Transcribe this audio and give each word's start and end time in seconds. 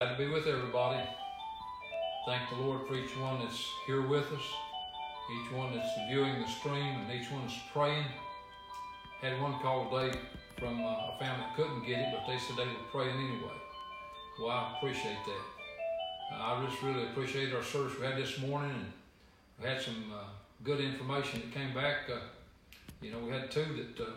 Glad 0.00 0.16
to 0.16 0.26
be 0.26 0.30
with 0.30 0.46
everybody. 0.46 1.00
Thank 2.24 2.50
the 2.50 2.54
Lord 2.54 2.86
for 2.86 2.94
each 2.94 3.16
one 3.16 3.40
that's 3.40 3.68
here 3.84 4.02
with 4.02 4.32
us, 4.32 4.44
each 5.34 5.50
one 5.50 5.74
that's 5.74 5.88
viewing 6.08 6.40
the 6.40 6.46
stream, 6.46 7.00
and 7.00 7.10
each 7.10 7.28
one 7.32 7.42
that's 7.42 7.58
praying. 7.72 8.04
Had 9.20 9.42
one 9.42 9.58
call 9.58 9.90
today 9.90 10.16
from 10.56 10.80
uh, 10.84 10.86
a 10.86 11.16
family 11.18 11.40
that 11.40 11.56
couldn't 11.56 11.84
get 11.84 11.98
it, 11.98 12.08
but 12.12 12.32
they 12.32 12.38
said 12.38 12.56
they 12.56 12.66
were 12.66 12.86
praying 12.92 13.16
anyway. 13.16 13.50
Well, 14.40 14.50
I 14.50 14.76
appreciate 14.76 15.18
that. 15.26 16.32
I 16.32 16.64
just 16.64 16.80
really 16.80 17.02
appreciate 17.08 17.52
our 17.52 17.64
service 17.64 17.98
we 17.98 18.06
had 18.06 18.16
this 18.16 18.38
morning, 18.38 18.70
and 18.70 18.92
we 19.60 19.68
had 19.68 19.82
some 19.82 20.12
uh, 20.14 20.22
good 20.62 20.78
information 20.78 21.40
that 21.40 21.52
came 21.52 21.74
back. 21.74 22.08
Uh, 22.08 22.20
you 23.02 23.10
know, 23.10 23.18
we 23.18 23.32
had 23.32 23.50
two 23.50 23.64
that 23.64 24.04
uh, 24.04 24.10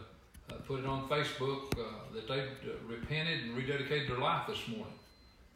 uh, 0.52 0.58
put 0.68 0.82
it 0.82 0.86
on 0.86 1.10
Facebook 1.10 1.74
uh, 1.74 2.14
that 2.14 2.28
they 2.28 2.46
repented 2.88 3.46
and 3.46 3.58
rededicated 3.58 4.10
their 4.10 4.20
life 4.20 4.46
this 4.48 4.68
morning. 4.68 4.94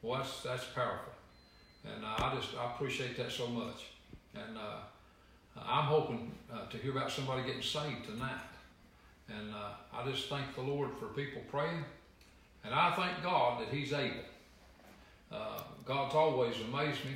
Well, 0.05 0.19
that's, 0.19 0.43
that's 0.43 0.65
powerful. 0.65 1.13
And 1.83 2.05
uh, 2.05 2.15
I 2.19 2.35
just, 2.35 2.49
I 2.55 2.71
appreciate 2.75 3.17
that 3.17 3.31
so 3.31 3.47
much. 3.47 3.85
And 4.35 4.55
uh, 4.55 4.77
I'm 5.57 5.85
hoping 5.85 6.31
uh, 6.53 6.67
to 6.67 6.77
hear 6.77 6.91
about 6.91 7.11
somebody 7.11 7.41
getting 7.41 7.63
saved 7.63 8.05
tonight. 8.05 8.39
And 9.27 9.51
uh, 9.51 9.71
I 9.97 10.07
just 10.07 10.29
thank 10.29 10.53
the 10.53 10.61
Lord 10.61 10.91
for 10.99 11.07
people 11.07 11.41
praying. 11.49 11.83
And 12.63 12.71
I 12.71 12.93
thank 12.93 13.23
God 13.23 13.61
that 13.61 13.69
He's 13.69 13.93
able. 13.93 14.25
Uh, 15.31 15.61
God's 15.83 16.13
always 16.13 16.53
amazed 16.71 17.03
me. 17.05 17.13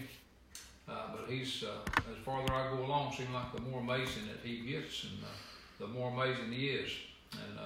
Uh, 0.90 0.94
but 1.16 1.30
He's, 1.30 1.64
as 1.64 2.26
farther 2.26 2.52
I 2.52 2.76
go 2.76 2.84
along, 2.84 3.14
seems 3.14 3.30
like 3.30 3.56
the 3.56 3.62
more 3.62 3.82
amazing 3.82 4.24
that 4.30 4.40
He 4.44 4.62
gets 4.62 5.04
and 5.04 5.14
the 5.80 5.86
more 5.86 6.10
amazing 6.10 6.52
He 6.52 6.70
is. 6.70 6.90
And 7.34 7.60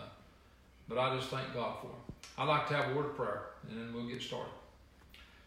But 0.90 0.98
I 0.98 1.16
just 1.16 1.30
thank 1.30 1.54
God 1.54 1.78
for 1.80 1.88
Him. 1.88 2.16
I'd 2.38 2.50
like 2.50 2.68
to 2.68 2.74
have 2.74 2.92
a 2.92 2.98
word 2.98 3.06
of 3.06 3.16
prayer, 3.16 3.44
and 3.70 3.80
then 3.80 3.94
we'll 3.94 4.08
get 4.08 4.22
started. 4.22 4.52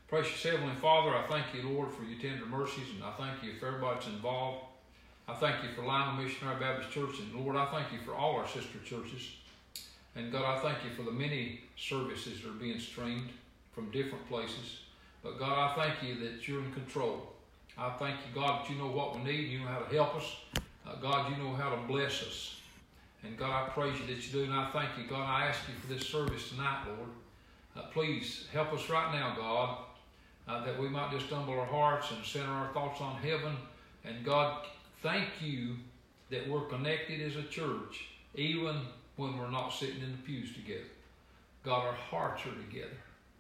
Precious 0.09 0.41
Heavenly 0.41 0.75
Father, 0.81 1.17
I 1.17 1.27
thank 1.29 1.47
you, 1.53 1.69
Lord, 1.69 1.91
for 1.91 2.05
your 2.05 2.21
tender 2.21 2.47
mercies, 2.47 2.87
and 2.95 3.03
I 3.03 3.11
thank 3.19 3.43
you 3.43 3.59
for 3.59 3.67
everybody 3.67 3.97
that's 3.97 4.07
involved. 4.07 4.65
I 5.27 5.35
thank 5.35 5.65
you 5.65 5.71
for 5.75 5.83
Lionel 5.83 6.23
Missionary 6.23 6.61
Baptist 6.61 6.93
Church, 6.93 7.19
and 7.19 7.35
Lord, 7.35 7.57
I 7.57 7.67
thank 7.73 7.93
you 7.93 7.99
for 8.07 8.15
all 8.15 8.37
our 8.37 8.47
sister 8.47 8.79
churches. 8.85 9.33
And 10.15 10.31
God, 10.31 10.45
I 10.45 10.61
thank 10.61 10.85
you 10.85 10.95
for 10.95 11.03
the 11.03 11.11
many 11.11 11.63
services 11.77 12.41
that 12.41 12.49
are 12.49 12.53
being 12.53 12.79
streamed 12.79 13.31
from 13.75 13.91
different 13.91 14.29
places. 14.29 14.79
But 15.25 15.41
God, 15.41 15.73
I 15.73 15.75
thank 15.75 16.09
you 16.09 16.21
that 16.21 16.47
you're 16.47 16.63
in 16.63 16.73
control. 16.73 17.27
I 17.77 17.91
thank 17.99 18.15
you, 18.15 18.41
God, 18.41 18.63
that 18.63 18.71
you 18.71 18.79
know 18.79 18.87
what 18.87 19.17
we 19.17 19.25
need. 19.25 19.51
You 19.51 19.59
know 19.59 19.67
how 19.67 19.81
to 19.81 19.93
help 19.93 20.15
us. 20.15 20.37
Uh, 20.87 20.95
God, 21.03 21.33
you 21.33 21.43
know 21.43 21.53
how 21.55 21.71
to 21.71 21.83
bless 21.89 22.23
us. 22.23 22.61
And 23.25 23.37
God, 23.37 23.51
I 23.51 23.69
praise 23.71 23.99
you 23.99 24.07
that 24.07 24.25
you 24.25 24.33
do. 24.33 24.45
And 24.45 24.55
I 24.55 24.71
thank 24.71 24.91
you, 24.99 25.11
God. 25.11 25.29
I 25.29 25.49
ask 25.49 25.63
you 25.67 25.75
for 25.81 25.93
this 25.93 26.07
service 26.07 26.51
tonight, 26.51 26.85
Lord. 26.87 27.11
Uh, 27.77 27.91
please 27.93 28.47
help 28.53 28.73
us 28.73 28.89
right 28.89 29.13
now, 29.13 29.35
God 29.37 29.79
uh, 30.49 30.65
that 30.65 30.79
we 30.79 30.89
might 30.89 31.11
just 31.11 31.27
humble 31.27 31.59
our 31.59 31.67
hearts 31.67 32.11
and 32.11 32.25
center 32.25 32.51
our 32.51 32.73
thoughts 32.73 33.01
on 33.01 33.17
heaven. 33.17 33.57
And 34.05 34.25
God, 34.25 34.67
thank 35.03 35.29
you 35.41 35.77
that 36.31 36.49
we're 36.49 36.67
connected 36.67 37.21
as 37.21 37.37
a 37.37 37.43
church, 37.43 38.07
even 38.35 38.81
when 39.17 39.39
we're 39.39 39.51
not 39.51 39.71
sitting 39.71 40.03
in 40.03 40.13
the 40.13 40.19
pews 40.19 40.55
together. 40.55 40.85
God, 41.65 41.87
our 41.87 41.93
hearts 41.93 42.43
are 42.47 42.55
together. 42.55 42.97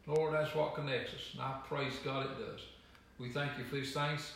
Lord, 0.06 0.34
that's 0.34 0.54
what 0.54 0.74
connects 0.74 1.14
us. 1.14 1.30
And 1.32 1.42
I 1.42 1.58
praise 1.68 1.94
God 2.04 2.26
it 2.26 2.38
does. 2.38 2.60
We 3.18 3.30
thank 3.30 3.58
you 3.58 3.64
for 3.64 3.76
these 3.76 3.92
things, 3.92 4.32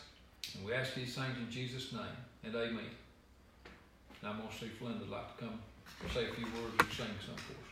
and 0.57 0.65
we 0.65 0.73
ask 0.73 0.95
these 0.95 1.15
things 1.15 1.37
in 1.39 1.51
Jesus' 1.51 1.93
name, 1.93 2.03
and 2.45 2.55
amen. 2.55 2.85
Now 4.23 4.31
I'm 4.31 4.39
going 4.39 4.49
to 4.49 4.55
see 4.55 4.69
Flynn 4.69 4.99
would 5.01 5.11
like 5.11 5.37
to 5.37 5.45
come 5.45 5.59
say 6.15 6.25
a 6.25 6.35
few 6.35 6.45
words 6.45 6.75
and 6.79 6.89
sing 6.93 7.07
something 7.25 7.45
for 7.45 7.61
us. 7.61 7.67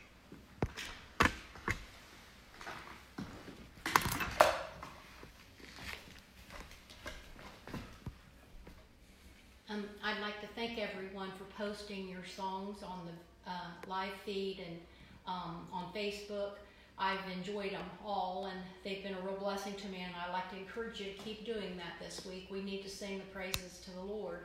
I'd 10.04 10.20
like 10.22 10.40
to 10.40 10.46
everyone 10.80 11.30
for 11.36 11.44
posting 11.56 12.08
your 12.08 12.24
songs 12.24 12.82
on 12.82 13.00
the 13.06 13.50
uh, 13.50 13.70
live 13.88 14.12
feed 14.24 14.62
and 14.66 14.78
um, 15.26 15.66
on 15.72 15.92
Facebook. 15.94 16.52
I've 16.98 17.18
enjoyed 17.32 17.72
them 17.72 17.84
all, 18.04 18.48
and 18.50 18.60
they've 18.84 19.02
been 19.02 19.14
a 19.14 19.20
real 19.20 19.38
blessing 19.38 19.74
to 19.74 19.88
me. 19.88 19.98
And 20.04 20.12
I'd 20.14 20.32
like 20.32 20.50
to 20.50 20.56
encourage 20.56 21.00
you 21.00 21.06
to 21.12 21.18
keep 21.18 21.44
doing 21.44 21.76
that 21.76 21.94
this 22.04 22.26
week. 22.26 22.48
We 22.50 22.62
need 22.62 22.82
to 22.82 22.90
sing 22.90 23.18
the 23.18 23.24
praises 23.26 23.80
to 23.84 23.90
the 23.92 24.00
Lord. 24.00 24.40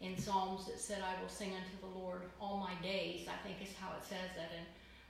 In 0.00 0.18
Psalms, 0.18 0.68
it 0.68 0.80
said, 0.80 1.00
"I 1.02 1.20
will 1.20 1.28
sing 1.28 1.52
unto 1.54 1.76
the 1.80 1.98
Lord 1.98 2.22
all 2.40 2.56
my 2.58 2.74
days." 2.82 3.28
I 3.28 3.36
think 3.46 3.62
is 3.62 3.76
how 3.76 3.96
it 3.96 4.04
says 4.04 4.30
that, 4.36 4.50
and 4.56 4.66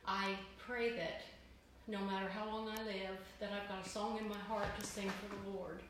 I 0.07 0.37
pray 0.59 0.91
that 0.97 1.23
no 1.89 1.99
matter 2.01 2.29
how 2.29 2.47
long 2.47 2.69
I 2.69 2.83
live, 2.85 3.19
that 3.41 3.51
I've 3.53 3.69
got 3.69 3.85
a 3.85 3.89
song 3.89 4.19
in 4.19 4.29
my 4.29 4.37
heart 4.37 4.69
to 4.79 4.87
sing 4.87 5.09
for 5.09 5.35
the 5.35 5.57
Lord. 5.57 5.81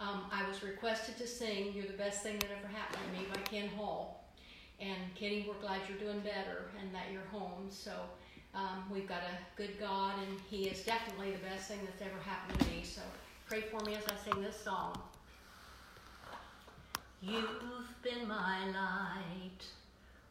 Um, 0.00 0.22
I 0.30 0.48
was 0.48 0.62
requested 0.62 1.16
to 1.18 1.26
sing 1.26 1.72
You're 1.74 1.86
the 1.86 1.92
Best 1.94 2.22
Thing 2.22 2.38
That 2.38 2.50
Ever 2.56 2.68
Happened 2.72 3.02
to 3.12 3.20
Me 3.20 3.26
by 3.32 3.40
Ken 3.40 3.68
Hall. 3.76 4.24
And 4.78 5.12
Kenny, 5.16 5.44
we're 5.48 5.60
glad 5.60 5.80
you're 5.88 5.98
doing 5.98 6.20
better 6.20 6.70
and 6.80 6.94
that 6.94 7.06
you're 7.12 7.26
home. 7.32 7.66
So 7.68 7.92
um, 8.54 8.84
we've 8.92 9.08
got 9.08 9.22
a 9.22 9.56
good 9.56 9.78
God, 9.80 10.14
and 10.28 10.38
He 10.48 10.68
is 10.68 10.84
definitely 10.84 11.32
the 11.32 11.38
best 11.38 11.66
thing 11.66 11.80
that's 11.84 12.00
ever 12.00 12.20
happened 12.24 12.60
to 12.60 12.66
me. 12.66 12.84
So 12.84 13.00
pray 13.48 13.62
for 13.62 13.84
me 13.84 13.96
as 13.96 14.04
I 14.06 14.30
sing 14.30 14.40
this 14.40 14.60
song. 14.60 14.96
You've 17.20 17.92
been 18.02 18.28
my 18.28 18.66
light 18.66 19.64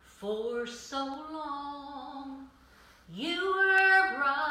for 0.05 0.65
so 0.65 1.05
long. 1.31 2.47
You 3.13 3.47
were 3.47 4.19
right 4.19 4.46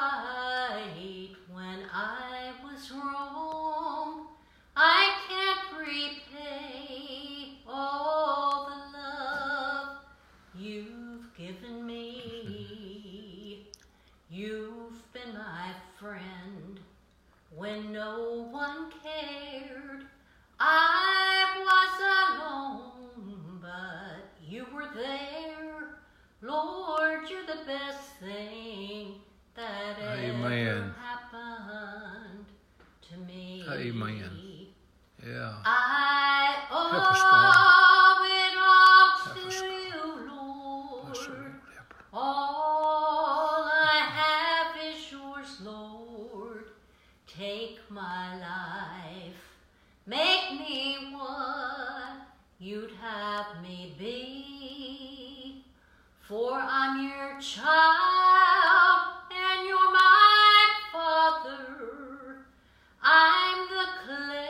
Take 47.38 47.80
my 47.90 48.38
life, 48.38 49.34
make 50.06 50.58
me 50.58 51.12
what 51.12 52.28
you'd 52.58 52.92
have 53.02 53.60
me 53.60 53.94
be. 53.98 55.62
For 56.26 56.52
I'm 56.54 57.06
your 57.06 57.38
child 57.38 59.16
and 59.30 59.68
you're 59.68 59.92
my 59.92 60.66
father. 60.90 62.38
I'm 63.02 63.68
the 63.68 63.86
clay 64.06 64.45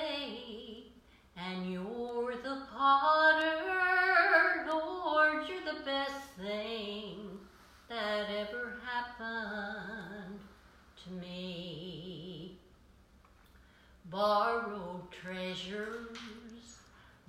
Borrowed 14.16 15.12
treasures, 15.12 16.16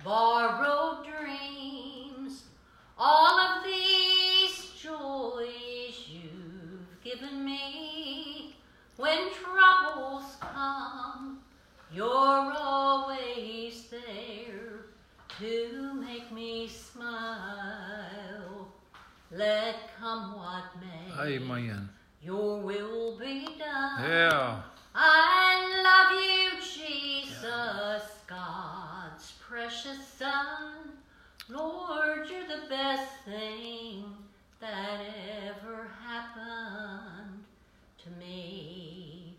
borrowed 0.02 1.04
dreams, 1.04 2.44
all 2.96 3.38
of 3.38 3.62
these 3.62 4.70
joys 4.82 6.08
you've 6.08 7.02
given 7.04 7.44
me 7.44 8.56
when 8.96 9.18
troubles 9.34 10.38
come 10.40 11.40
you're 11.92 12.54
always 12.56 13.90
there 13.90 14.86
to 15.40 15.92
make 15.92 16.32
me 16.32 16.68
smile. 16.68 18.72
Let 19.30 19.74
come 20.00 20.38
what 20.38 20.64
may. 20.80 21.36
Amen. 21.36 21.90
Your 22.22 22.62
will 22.62 23.18
be 23.18 23.46
done. 23.58 24.10
Yeah. 24.10 24.62
I 24.94 25.47
precious 29.88 30.06
Son. 30.18 30.92
Lord, 31.48 32.28
you're 32.30 32.46
the 32.46 32.68
best 32.68 33.10
thing 33.24 34.04
that 34.60 35.00
ever 35.46 35.90
happened 36.04 37.44
to 38.04 38.10
me. 38.18 39.36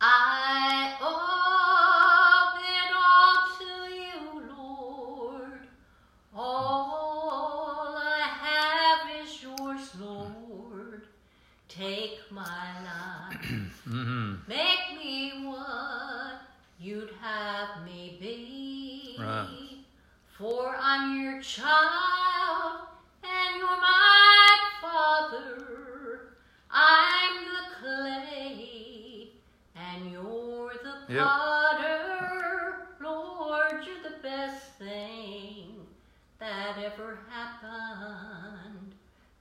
I 0.00 0.96
owe 1.00 2.52
it 2.76 2.92
all 2.96 3.38
to 3.58 3.70
you, 3.94 4.54
Lord. 4.56 5.60
All 6.34 7.96
I 7.96 8.20
have 8.44 9.24
is 9.24 9.42
yours, 9.42 9.90
Lord. 9.98 11.06
Take 11.68 12.20
my 12.30 12.42
life. 12.84 13.40
mm-hmm. 13.88 14.34
I'm 20.94 21.22
your 21.24 21.40
child, 21.40 22.80
and 23.24 23.56
you're 23.56 23.80
my 23.80 24.58
father. 24.82 26.34
I'm 26.70 27.44
the 27.46 27.76
clay, 27.80 29.30
and 29.74 30.12
you're 30.12 30.74
the 30.82 31.14
Yep. 31.14 31.26
potter. 31.26 32.88
Lord, 33.00 33.86
you're 33.86 34.02
the 34.02 34.18
best 34.22 34.74
thing 34.74 35.86
that 36.38 36.76
ever 36.76 37.18
happened 37.30 38.94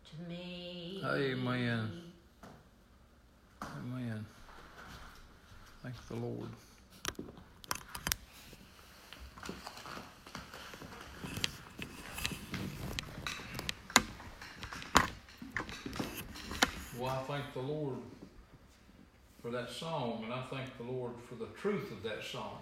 to 0.09 0.21
me. 0.29 1.01
Amen. 1.03 2.11
Amen. 3.61 4.25
Thank 5.83 6.07
the 6.07 6.15
Lord. 6.15 6.40
Well, 17.01 17.09
I 17.09 17.23
thank 17.23 17.51
the 17.53 17.61
Lord 17.61 17.95
for 19.41 19.49
that 19.49 19.71
song, 19.71 20.21
and 20.23 20.31
I 20.31 20.43
thank 20.51 20.77
the 20.77 20.83
Lord 20.83 21.13
for 21.27 21.33
the 21.33 21.47
truth 21.47 21.91
of 21.91 22.03
that 22.03 22.23
song. 22.23 22.59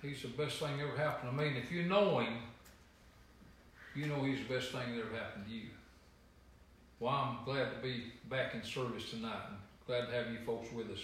He's 0.00 0.22
the 0.22 0.28
best 0.28 0.58
thing 0.58 0.80
ever 0.80 0.96
happened 0.96 1.30
to 1.30 1.36
me, 1.36 1.48
and 1.48 1.58
if 1.58 1.70
you 1.70 1.82
know 1.82 2.20
Him, 2.20 2.38
you 3.94 4.06
know 4.06 4.22
He's 4.22 4.38
the 4.38 4.54
best 4.54 4.72
thing 4.72 4.96
that 4.96 5.04
ever 5.04 5.14
happened 5.14 5.44
to 5.46 5.52
you. 5.52 5.68
Well, 7.00 7.12
I'm 7.12 7.44
glad 7.44 7.74
to 7.74 7.86
be 7.86 8.04
back 8.30 8.54
in 8.54 8.64
service 8.64 9.10
tonight 9.10 9.42
and 9.46 9.58
glad 9.86 10.06
to 10.06 10.12
have 10.14 10.32
you 10.32 10.38
folks 10.46 10.72
with 10.72 10.90
us. 10.90 11.00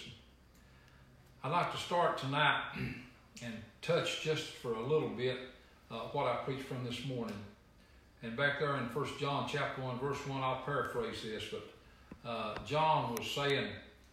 I'd 1.43 1.51
like 1.51 1.71
to 1.73 1.77
start 1.77 2.17
tonight 2.17 2.63
and 3.43 3.53
touch 3.83 4.23
just 4.23 4.45
for 4.45 4.73
a 4.73 4.81
little 4.81 5.09
bit 5.09 5.37
uh, 5.91 5.99
what 6.11 6.25
I 6.25 6.37
preached 6.37 6.63
from 6.63 6.83
this 6.83 7.05
morning. 7.05 7.37
And 8.23 8.35
back 8.35 8.59
there 8.59 8.77
in 8.77 8.85
1 8.85 9.07
John 9.19 9.47
chapter 9.47 9.83
1, 9.83 9.99
verse 9.99 10.25
1, 10.25 10.41
I'll 10.41 10.63
paraphrase 10.65 11.21
this, 11.21 11.43
but 11.51 11.63
uh, 12.25 12.55
John 12.65 13.15
was 13.15 13.29
saying 13.29 13.67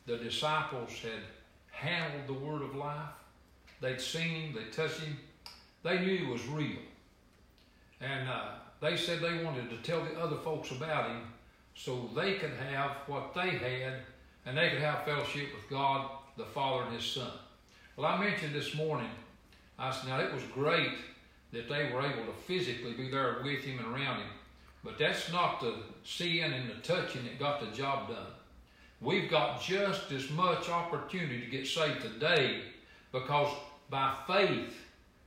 the 0.07 0.17
disciples 0.17 0.91
had 1.03 1.23
handled 1.71 2.27
the 2.27 2.45
word 2.45 2.63
of 2.63 2.75
life. 2.75 3.09
They'd 3.81 4.01
seen 4.01 4.29
him, 4.29 4.55
they 4.55 4.71
touched 4.71 5.01
him, 5.01 5.19
they 5.83 5.99
knew 5.99 6.19
he 6.19 6.27
was 6.27 6.47
real. 6.47 6.79
And 8.01 8.29
uh, 8.29 8.49
they 8.81 8.97
said 8.97 9.21
they 9.21 9.43
wanted 9.45 9.71
to 9.71 9.77
tell 9.79 10.05
the 10.05 10.19
other 10.21 10.37
folks 10.37 10.71
about 10.71 11.11
him 11.11 11.23
so 11.75 12.09
they 12.15 12.35
could 12.35 12.55
have 12.71 12.93
what 13.07 13.35
they 13.35 13.51
had 13.51 14.01
and 14.47 14.57
they 14.57 14.71
could 14.71 14.81
have 14.81 15.05
fellowship 15.05 15.49
with 15.55 15.69
God, 15.69 16.09
the 16.37 16.45
Father, 16.45 16.85
and 16.85 16.95
His 16.95 17.05
Son. 17.05 17.31
Well, 17.97 18.07
I 18.07 18.19
mentioned 18.19 18.55
this 18.55 18.75
morning, 18.75 19.11
I 19.79 19.91
said, 19.91 20.09
now 20.09 20.21
it 20.21 20.33
was 20.33 20.45
great 20.55 20.93
that 21.53 21.69
they 21.69 21.91
were 21.93 22.03
able 22.03 22.25
to 22.25 22.33
physically 22.47 22.93
be 22.93 23.11
there 23.11 23.39
with 23.43 23.65
Him 23.65 23.79
and 23.79 23.89
around 23.89 24.21
Him, 24.21 24.29
but 24.87 24.99
that's 24.99 25.33
not 25.33 25.61
the 25.61 25.75
seeing 26.05 26.53
and 26.53 26.71
the 26.71 26.75
touching 26.75 27.25
that 27.25 27.39
got 27.41 27.61
the 27.61 27.77
job 27.77 28.09
done. 28.09 28.27
We've 29.01 29.29
got 29.29 29.61
just 29.61 30.13
as 30.13 30.31
much 30.31 30.71
opportunity 30.71 31.41
to 31.41 31.47
get 31.47 31.67
saved 31.67 32.03
today 32.03 32.63
because 33.11 33.53
by 33.91 34.15
faith 34.27 34.75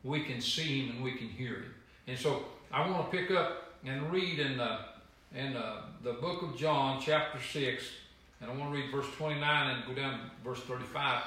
we 0.03 0.23
can 0.23 0.39
see 0.39 0.85
Him 0.85 0.95
and 0.95 1.03
we 1.03 1.11
can 1.11 1.27
hear 1.27 1.55
Him. 1.55 1.73
And 2.07 2.17
so 2.17 2.45
I 2.71 2.89
want 2.89 3.11
to 3.11 3.17
pick 3.17 3.31
up 3.31 3.73
and 3.85 4.09
read 4.11 4.39
in 4.39 4.57
the 4.57 4.79
in 5.35 5.55
uh, 5.55 5.81
the 6.03 6.13
book 6.13 6.41
of 6.41 6.57
John, 6.57 6.99
chapter 6.99 7.39
6, 7.39 7.83
and 8.41 8.49
I 8.49 8.55
want 8.55 8.73
to 8.73 8.79
read 8.79 8.91
verse 8.91 9.05
29 9.17 9.75
and 9.75 9.85
go 9.85 9.93
down 9.93 10.13
to 10.13 10.25
verse 10.43 10.59
35. 10.61 11.21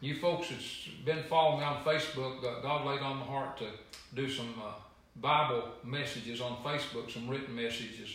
You 0.00 0.16
folks 0.16 0.50
that's 0.50 0.88
been 1.06 1.22
following 1.22 1.60
me 1.60 1.64
on 1.64 1.82
Facebook, 1.82 2.42
God 2.42 2.84
laid 2.84 3.00
on 3.00 3.18
my 3.18 3.24
heart 3.24 3.56
to 3.58 3.66
do 4.14 4.28
some 4.28 4.52
uh, 4.62 4.72
Bible 5.20 5.64
messages 5.84 6.40
on 6.40 6.56
Facebook, 6.58 7.10
some 7.10 7.28
written 7.28 7.54
messages, 7.54 8.10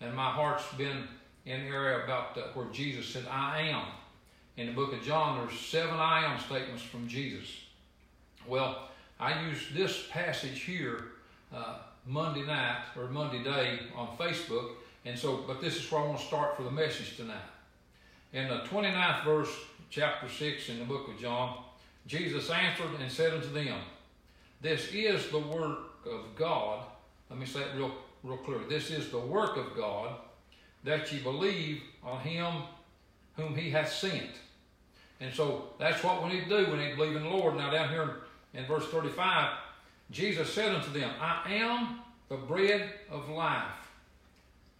and 0.00 0.14
my 0.14 0.30
heart's 0.30 0.64
been 0.76 1.04
in 1.44 1.64
the 1.64 1.68
area 1.68 2.04
about 2.04 2.36
where 2.56 2.66
Jesus 2.66 3.06
said, 3.06 3.24
I 3.30 3.60
am. 3.62 3.84
In 4.56 4.66
the 4.66 4.72
book 4.72 4.92
of 4.92 5.02
John, 5.02 5.38
there's 5.38 5.58
seven 5.60 5.94
I 5.94 6.24
am 6.24 6.40
statements 6.40 6.82
from 6.82 7.06
Jesus. 7.06 7.48
Well, 8.46 8.88
I 9.20 9.48
used 9.48 9.74
this 9.74 10.04
passage 10.10 10.62
here 10.62 11.12
uh, 11.54 11.76
Monday 12.06 12.44
night 12.44 12.82
or 12.96 13.08
Monday 13.08 13.42
day 13.42 13.80
on 13.94 14.16
Facebook. 14.16 14.70
And 15.04 15.18
so, 15.18 15.44
but 15.46 15.60
this 15.60 15.76
is 15.76 15.90
where 15.90 16.02
I 16.02 16.06
want 16.06 16.18
to 16.18 16.26
start 16.26 16.56
for 16.56 16.62
the 16.62 16.70
message 16.70 17.16
tonight. 17.16 17.36
In 18.32 18.48
the 18.48 18.60
29th 18.60 19.24
verse, 19.24 19.54
chapter 19.90 20.28
6 20.28 20.68
in 20.68 20.78
the 20.80 20.84
book 20.84 21.08
of 21.08 21.18
John, 21.18 21.58
Jesus 22.06 22.50
answered 22.50 22.90
and 23.00 23.10
said 23.10 23.32
unto 23.32 23.52
them, 23.52 23.78
This 24.60 24.92
is 24.92 25.30
the 25.30 25.38
work 25.38 25.78
of 26.10 26.36
God. 26.36 26.84
Let 27.30 27.38
me 27.38 27.46
say 27.46 27.60
it 27.60 27.76
real, 27.76 27.92
real 28.22 28.38
clear. 28.38 28.60
This 28.68 28.90
is 28.90 29.10
the 29.10 29.18
work 29.18 29.56
of 29.56 29.76
God 29.76 30.14
that 30.84 31.12
ye 31.12 31.20
believe 31.20 31.82
on 32.04 32.20
him 32.20 32.62
whom 33.36 33.54
he 33.54 33.70
hath 33.70 33.92
sent. 33.92 34.30
And 35.20 35.34
so 35.34 35.70
that's 35.78 36.02
what 36.04 36.22
we 36.22 36.30
need 36.30 36.48
to 36.48 36.48
do. 36.48 36.70
We 36.70 36.78
need 36.78 36.90
to 36.90 36.96
believe 36.96 37.16
in 37.16 37.22
the 37.22 37.28
Lord. 37.28 37.56
Now, 37.56 37.70
down 37.70 37.88
here 37.88 38.16
in 38.54 38.66
verse 38.66 38.86
35, 38.88 39.50
Jesus 40.10 40.52
said 40.52 40.74
unto 40.74 40.92
them, 40.92 41.10
I 41.20 41.54
am 41.54 42.00
the 42.28 42.36
bread 42.36 42.90
of 43.10 43.28
life. 43.28 43.62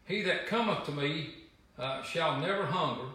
He 0.05 0.23
that 0.23 0.47
cometh 0.47 0.85
to 0.87 0.93
me 0.93 1.31
uh, 1.79 2.03
shall 2.03 2.41
never 2.41 2.65
hunger, 2.65 3.09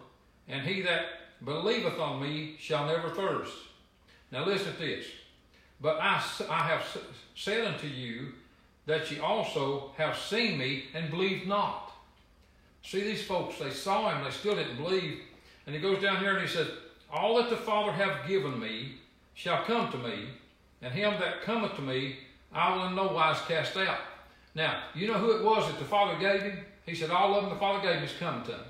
and 0.48 0.66
he 0.68 0.82
that 0.82 1.06
believeth 1.44 2.00
on 2.00 2.22
me 2.22 2.56
shall 2.60 2.86
never 2.86 3.10
thirst. 3.10 3.54
Now 4.32 4.46
listen 4.46 4.74
to 4.74 4.80
this. 4.80 5.06
But 5.82 6.00
I, 6.00 6.24
I 6.50 6.64
have 6.68 6.86
said 7.36 7.66
unto 7.66 7.88
you 7.88 8.34
that 8.86 9.10
ye 9.12 9.20
also 9.20 9.92
have 9.98 10.18
seen 10.18 10.58
me 10.58 10.86
and 10.94 11.10
believed 11.10 11.48
not. 11.48 11.92
See 12.84 13.02
these 13.02 13.24
folks, 13.24 13.60
they 13.60 13.72
saw 13.72 14.14
him, 14.14 14.24
they 14.24 14.32
still 14.32 14.56
didn't 14.56 14.78
believe. 14.78 15.20
And 15.66 15.76
he 15.76 15.82
goes 15.82 16.02
down 16.02 16.18
here 16.18 16.38
and 16.38 16.42
he 16.42 16.54
said, 16.54 16.68
All 17.12 17.38
that 17.38 17.50
the 17.50 17.58
Father 17.58 17.92
hath 17.92 18.28
given 18.28 18.60
me 18.60 18.94
shall 19.34 19.64
come 19.64 19.92
to 19.92 19.98
me, 19.98 20.30
and 20.82 20.94
him 20.94 21.14
that 21.20 21.44
cometh 21.44 21.76
to 21.76 21.82
me 21.82 22.18
I 22.54 22.76
will 22.76 22.88
in 22.88 22.96
no 22.96 23.08
wise 23.08 23.40
cast 23.48 23.78
out. 23.78 24.00
Now, 24.56 24.84
you 24.94 25.08
know 25.08 25.14
who 25.14 25.38
it 25.38 25.44
was 25.44 25.68
that 25.68 25.80
the 25.80 25.86
Father 25.86 26.20
gave 26.20 26.42
him? 26.42 26.58
He 26.86 26.96
said, 26.96 27.10
All 27.10 27.36
of 27.36 27.44
them 27.44 27.54
the 27.54 27.60
Father 27.60 27.82
gave 27.82 27.98
him 27.98 28.04
is 28.04 28.14
coming 28.20 28.44
to 28.46 28.52
him. 28.52 28.62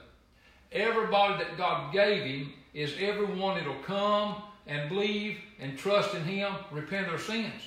Everybody 0.72 1.44
that 1.44 1.58
God 1.58 1.92
gave 1.92 2.24
him 2.24 2.54
is 2.74 2.94
everyone 3.00 3.58
that'll 3.58 3.74
come 3.84 4.36
and 4.72 4.88
believe 4.88 5.38
and 5.60 5.78
trust 5.78 6.16
in 6.16 6.24
him, 6.24 6.54
repent 6.72 7.08
their 7.08 7.20
sins. 7.20 7.62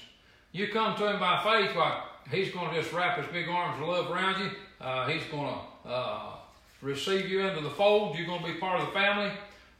You 0.52 0.68
come 0.68 0.96
to 0.96 1.06
him 1.06 1.20
by 1.20 1.42
faith, 1.42 1.76
why, 1.76 2.02
he's 2.30 2.50
going 2.50 2.70
to 2.70 2.80
just 2.80 2.94
wrap 2.94 3.18
his 3.18 3.26
big 3.26 3.46
arms 3.46 3.80
of 3.82 3.88
love 3.88 4.11
around 4.11 4.42
you. 4.42 4.50
Uh, 4.80 5.06
he's 5.06 5.23
going 5.30 5.54
to 5.54 5.88
uh, 5.88 6.37
receive 6.80 7.28
you 7.28 7.40
into 7.40 7.61
the 7.61 7.68
fold. 7.68 8.16
You're 8.16 8.26
going 8.26 8.42
to 8.42 8.46
be 8.46 8.58
part 8.58 8.80
of 8.80 8.87
the 8.87 8.92
family. 8.92 9.30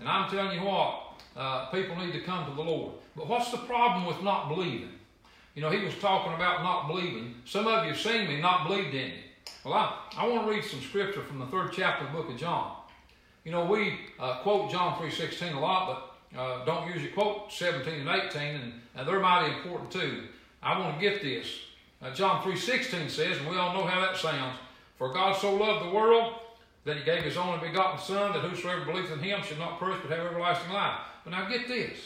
And 0.00 0.09
I'm 0.09 0.31
telling 0.31 0.59
you 0.59 0.66
what, 0.66 1.14
uh, 1.35 1.66
people 1.71 1.97
need 1.97 2.12
to 2.12 2.21
come 2.21 2.45
to 2.50 2.54
the 2.54 2.62
Lord. 2.62 2.93
But 3.16 3.26
what's 3.26 3.50
the 3.50 3.59
problem 3.59 4.04
with 4.04 4.23
not 4.23 4.50
believing? 4.50 4.90
You 5.54 5.62
know, 5.62 5.71
he 5.71 5.83
was 5.83 5.95
talking 5.95 6.35
about 6.35 6.62
not 6.62 6.88
believing. 6.88 7.37
Some 7.47 7.66
of 7.66 7.85
you 7.85 7.93
have 7.93 8.00
seen 8.00 8.28
me 8.28 8.38
not 8.38 8.69
believed 8.69 8.95
in 8.95 9.09
me. 9.09 9.21
Well, 9.64 9.73
I, 9.73 9.99
I 10.19 10.28
want 10.28 10.47
to 10.47 10.50
read 10.52 10.64
some 10.64 10.83
scripture 10.83 11.23
from 11.23 11.38
the 11.38 11.47
third 11.47 11.73
chapter 11.73 12.04
of 12.04 12.12
the 12.12 12.19
book 12.19 12.31
of 12.31 12.37
John. 12.37 12.76
You 13.45 13.52
know, 13.52 13.64
we 13.64 13.99
uh, 14.21 14.40
quote 14.40 14.71
John 14.71 14.99
3.16 14.99 15.54
a 15.54 15.59
lot, 15.59 15.87
but 15.87 16.13
uh, 16.37 16.64
don't 16.64 16.88
usually 16.88 17.11
quote 17.11 17.53
17 17.53 18.07
and 18.07 18.09
18, 18.09 18.43
and, 18.43 18.73
and 18.97 19.09
they're 19.09 19.21
mighty 19.21 19.55
important 19.55 19.91
too. 19.91 20.25
I 20.62 20.79
want 20.79 20.99
to 20.99 21.11
get 21.11 21.23
this. 21.23 21.47
Uh, 22.03 22.12
John 22.12 22.43
3.16 22.43 23.11
says, 23.11 23.38
and 23.38 23.49
we 23.49 23.57
all 23.57 23.75
know 23.75 23.87
how 23.87 24.00
that 24.00 24.17
sounds, 24.17 24.57
For 24.99 25.12
God 25.12 25.37
so 25.37 25.55
loved 25.55 25.87
the 25.87 25.95
world 25.95 26.35
that 26.85 26.97
he 26.97 27.05
gave 27.05 27.23
his 27.23 27.37
only 27.37 27.67
begotten 27.67 27.99
Son, 27.99 28.33
that 28.33 28.43
whosoever 28.43 28.85
believeth 28.85 29.12
in 29.12 29.19
him 29.21 29.43
should 29.43 29.59
not 29.59 29.79
perish 29.79 29.99
but 30.03 30.17
have 30.17 30.26
everlasting 30.26 30.73
life. 30.73 30.99
But 31.25 31.31
now 31.31 31.49
get 31.49 31.67
this. 31.67 31.99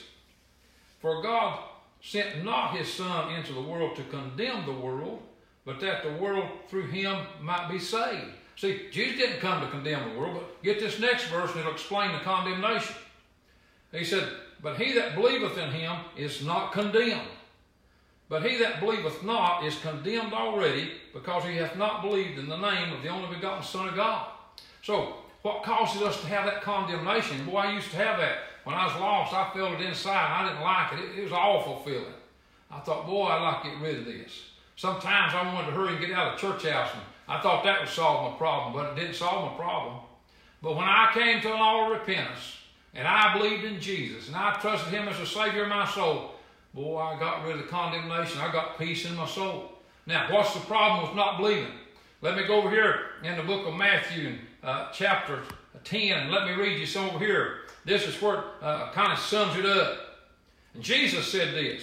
For 1.01 1.23
God 1.23 1.61
sent 2.01 2.45
not 2.45 2.77
his 2.77 2.93
Son 2.93 3.35
into 3.35 3.53
the 3.53 3.61
world 3.61 3.97
to 3.97 4.05
condemn 4.05 4.67
the 4.67 4.73
world, 4.73 5.23
but 5.65 5.81
that 5.81 6.05
the 6.05 6.13
world 6.13 6.49
through 6.69 6.87
him 6.87 7.17
might 7.41 7.69
be 7.69 7.79
saved. 7.79 8.33
See, 8.57 8.87
Jesus 8.91 9.19
didn't 9.19 9.41
come 9.41 9.61
to 9.61 9.71
condemn 9.71 10.11
the 10.11 10.19
world, 10.19 10.35
but 10.35 10.63
get 10.63 10.81
this 10.81 10.99
next 10.99 11.25
verse 11.27 11.51
and 11.51 11.61
it'll 11.61 11.73
explain 11.73 12.13
the 12.13 12.19
condemnation. 12.21 12.95
He 13.93 14.05
said, 14.05 14.29
But 14.63 14.77
he 14.77 14.93
that 14.95 15.15
believeth 15.15 15.57
in 15.57 15.71
him 15.71 15.97
is 16.17 16.45
not 16.45 16.73
condemned. 16.73 17.29
But 18.29 18.45
he 18.45 18.59
that 18.59 18.81
believeth 18.81 19.23
not 19.25 19.65
is 19.65 19.79
condemned 19.79 20.35
already, 20.35 20.93
because 21.15 21.45
he 21.45 21.57
hath 21.57 21.77
not 21.77 22.03
believed 22.03 22.39
in 22.39 22.49
the 22.49 22.59
name 22.59 22.93
of 22.93 23.03
the 23.03 23.09
only 23.09 23.35
begotten 23.35 23.63
Son 23.63 23.89
of 23.89 23.97
God. 23.97 24.29
So, 24.83 25.15
what 25.43 25.63
causes 25.63 26.03
us 26.03 26.21
to 26.21 26.27
have 26.27 26.45
that 26.45 26.63
condemnation? 26.63 27.47
Boy, 27.47 27.59
I 27.59 27.73
used 27.73 27.91
to 27.93 27.97
have 27.97 28.19
that. 28.19 28.39
When 28.65 28.75
I 28.77 28.87
was 28.87 29.01
lost, 29.01 29.33
I 29.33 29.51
felt 29.55 29.81
it 29.81 29.87
inside. 29.87 30.13
I 30.15 30.49
didn't 30.49 30.63
like 30.63 30.93
it. 30.93 30.99
It, 30.99 31.21
it 31.21 31.23
was 31.23 31.33
an 31.33 31.39
awful 31.39 31.83
feeling. 31.85 32.13
I 32.71 32.81
thought, 32.81 33.07
boy, 33.07 33.29
I'd 33.29 33.43
like 33.43 33.63
to 33.63 33.71
get 33.71 33.81
rid 33.81 33.99
of 34.01 34.05
this. 34.05 34.43
Sometimes 34.77 35.33
I 35.35 35.55
wanted 35.55 35.69
to 35.69 35.73
hurry 35.73 35.97
and 35.97 36.01
get 36.01 36.13
out 36.13 36.35
of 36.35 36.41
the 36.41 36.47
church 36.47 36.67
house, 36.71 36.91
and 36.93 37.03
I 37.27 37.41
thought 37.41 37.65
that 37.65 37.81
would 37.81 37.89
solve 37.89 38.31
my 38.31 38.39
problem, 38.39 38.75
but 38.75 38.93
it 38.93 39.01
didn't 39.01 39.17
solve 39.17 39.51
my 39.51 39.57
problem. 39.57 40.01
But 40.63 40.77
when 40.77 40.85
I 40.85 41.11
came 41.15 41.41
to 41.41 41.55
an 41.55 41.61
of 41.61 41.93
repentance, 41.93 42.58
and 42.95 43.07
I 43.07 43.37
believed 43.37 43.65
in 43.65 43.81
Jesus, 43.81 44.29
and 44.29 44.37
I 44.37 44.59
trusted 44.61 44.93
Him 44.93 45.09
as 45.09 45.19
the 45.19 45.27
Savior 45.27 45.65
of 45.65 45.69
my 45.69 45.87
soul, 45.87 46.33
boy, 46.75 46.99
I 46.99 47.19
got 47.19 47.45
rid 47.45 47.59
of 47.59 47.69
condemnation. 47.69 48.41
I 48.41 48.53
got 48.53 48.79
peace 48.79 49.05
in 49.05 49.17
my 49.17 49.27
soul. 49.27 49.73
Now, 50.07 50.27
what's 50.33 50.55
the 50.55 50.61
problem 50.61 51.07
with 51.07 51.17
not 51.17 51.39
believing? 51.39 51.73
Let 52.23 52.37
me 52.37 52.47
go 52.47 52.57
over 52.57 52.71
here 52.71 53.01
in 53.23 53.37
the 53.37 53.43
book 53.43 53.67
of 53.67 53.75
Matthew, 53.75 54.37
uh, 54.63 54.89
chapter 54.93 55.43
10. 55.85 56.31
Let 56.31 56.47
me 56.47 56.55
read 56.55 56.79
you 56.79 56.87
some 56.87 57.11
over 57.11 57.19
here. 57.19 57.59
This 57.85 58.07
is 58.07 58.17
it 58.17 58.23
uh, 58.23 58.91
kind 58.93 59.13
of 59.13 59.19
sums 59.19 59.57
it 59.57 59.67
up. 59.67 59.99
And 60.75 60.83
Jesus 60.83 61.31
said 61.31 61.55
this. 61.55 61.83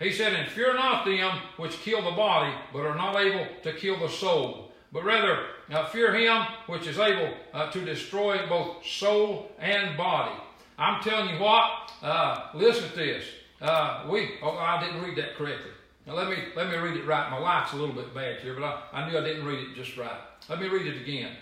He 0.00 0.12
said, 0.12 0.32
And 0.32 0.50
fear 0.50 0.74
not 0.74 1.04
them 1.04 1.38
which 1.56 1.80
kill 1.80 2.02
the 2.02 2.16
body, 2.16 2.52
but 2.72 2.80
are 2.80 2.94
not 2.94 3.16
able 3.16 3.46
to 3.62 3.72
kill 3.72 3.98
the 3.98 4.08
soul. 4.08 4.72
But 4.94 5.02
rather 5.02 5.46
uh, 5.72 5.86
fear 5.86 6.14
him 6.14 6.46
which 6.68 6.86
is 6.86 7.00
able 7.00 7.34
uh, 7.52 7.68
to 7.72 7.84
destroy 7.84 8.46
both 8.48 8.86
soul 8.86 9.50
and 9.58 9.96
body. 9.96 10.36
I'm 10.78 11.02
telling 11.02 11.34
you 11.34 11.40
what, 11.42 11.90
uh, 12.00 12.50
listen 12.54 12.88
to 12.90 12.96
this. 12.96 13.24
Uh, 13.60 14.06
we, 14.08 14.34
oh, 14.40 14.56
I 14.56 14.80
didn't 14.84 15.02
read 15.02 15.18
that 15.18 15.34
correctly. 15.34 15.72
Now 16.06 16.14
let 16.14 16.28
me 16.28 16.36
let 16.54 16.70
me 16.70 16.76
read 16.76 16.96
it 16.96 17.06
right. 17.06 17.28
My 17.28 17.38
light's 17.38 17.72
a 17.72 17.76
little 17.76 17.94
bit 17.94 18.14
bad 18.14 18.40
here, 18.40 18.54
but 18.54 18.62
I, 18.62 18.82
I 18.92 19.10
knew 19.10 19.18
I 19.18 19.22
didn't 19.22 19.44
read 19.44 19.58
it 19.58 19.74
just 19.74 19.96
right. 19.96 20.20
Let 20.48 20.60
me 20.60 20.68
read 20.68 20.86
it 20.86 21.00
again. 21.00 21.32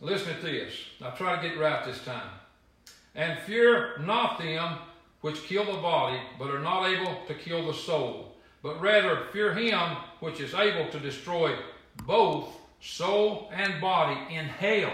Listen 0.00 0.36
to 0.36 0.42
this. 0.42 0.72
I'll 1.02 1.16
try 1.16 1.34
to 1.34 1.42
get 1.42 1.56
it 1.56 1.60
right 1.60 1.84
this 1.84 2.04
time. 2.04 2.30
And 3.16 3.40
fear 3.40 3.96
not 3.98 4.38
them 4.38 4.78
which 5.20 5.42
kill 5.44 5.64
the 5.64 5.80
body, 5.80 6.20
but 6.38 6.50
are 6.50 6.60
not 6.60 6.86
able 6.86 7.16
to 7.26 7.34
kill 7.34 7.66
the 7.66 7.74
soul, 7.74 8.36
but 8.62 8.80
rather 8.80 9.24
fear 9.32 9.52
him 9.52 9.96
which 10.20 10.38
is 10.38 10.54
able 10.54 10.88
to 10.90 11.00
destroy 11.00 11.56
both 12.04 12.48
soul 12.80 13.50
and 13.52 13.80
body 13.80 14.34
in 14.34 14.46
hell. 14.46 14.92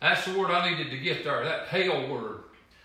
That's 0.00 0.24
the 0.24 0.38
word 0.38 0.50
I 0.50 0.70
needed 0.70 0.90
to 0.90 0.98
get 0.98 1.24
there, 1.24 1.44
that 1.44 1.66
hell 1.66 2.08
word. 2.08 2.40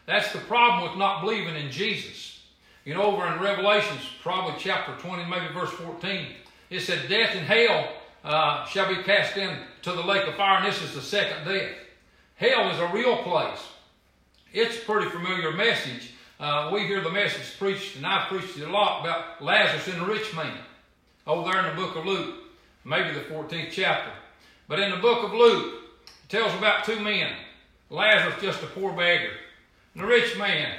That's 0.06 0.32
the 0.34 0.40
problem 0.40 0.90
with 0.90 0.98
not 0.98 1.22
believing 1.22 1.56
in 1.56 1.72
Jesus. 1.72 2.42
You 2.86 2.96
know, 2.96 3.04
over 3.04 3.26
in 3.28 3.40
Revelations, 3.40 4.02
probably 4.22 4.56
chapter 4.60 4.94
20, 4.96 5.30
maybe 5.30 5.54
verse 5.54 5.70
14, 5.72 6.28
it 6.70 6.82
said, 6.82 7.08
Death 7.08 7.36
and 7.36 7.46
hell 7.46 7.88
uh, 8.24 8.66
shall 8.66 8.90
be 8.90 9.02
cast 9.04 9.38
into 9.38 9.62
the 9.86 10.02
lake 10.02 10.28
of 10.28 10.36
fire, 10.36 10.58
and 10.58 10.68
this 10.68 10.82
is 10.82 10.94
the 10.94 11.02
second 11.02 11.46
death. 11.46 11.72
Hell 12.36 12.70
is 12.72 12.80
a 12.80 12.88
real 12.88 13.18
place. 13.24 13.60
It's 14.52 14.78
a 14.78 14.82
pretty 14.82 15.10
familiar 15.10 15.52
message. 15.52 16.12
Uh, 16.40 16.72
we 16.74 16.82
hear 16.82 17.02
the 17.02 17.12
message 17.12 17.58
preached, 17.58 17.96
and 17.96 18.06
I've 18.06 18.28
preached 18.28 18.58
it 18.58 18.68
a 18.68 18.72
lot 18.72 19.02
about 19.02 19.42
Lazarus 19.42 19.88
and 19.88 20.02
the 20.02 20.06
rich 20.06 20.36
man 20.36 20.58
over 21.26 21.50
there 21.50 21.66
in 21.66 21.76
the 21.76 21.82
book 21.82 21.96
of 21.96 22.06
Luke, 22.06 22.36
maybe 22.84 23.14
the 23.14 23.22
14th 23.22 23.72
chapter. 23.72 24.12
But 24.68 24.80
in 24.80 24.92
the 24.92 24.98
book 24.98 25.24
of 25.24 25.34
Luke, 25.34 25.74
it 26.06 26.30
tells 26.30 26.54
about 26.54 26.86
two 26.86 27.00
men. 27.00 27.34
Lazarus, 27.90 28.42
just 28.42 28.64
a 28.64 28.68
poor 28.68 28.92
beggar, 28.94 29.30
and 29.94 30.04
the 30.04 30.08
rich 30.08 30.38
man, 30.38 30.76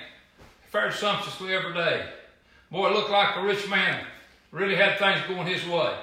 fared 0.70 0.92
sumptuously 0.94 1.54
every 1.54 1.72
day. 1.72 2.08
Boy, 2.70 2.88
it 2.88 2.94
looked 2.94 3.10
like 3.10 3.36
the 3.36 3.42
rich 3.42 3.68
man 3.68 4.04
really 4.50 4.74
had 4.74 4.98
things 4.98 5.20
going 5.28 5.46
his 5.46 5.64
way. 5.66 5.94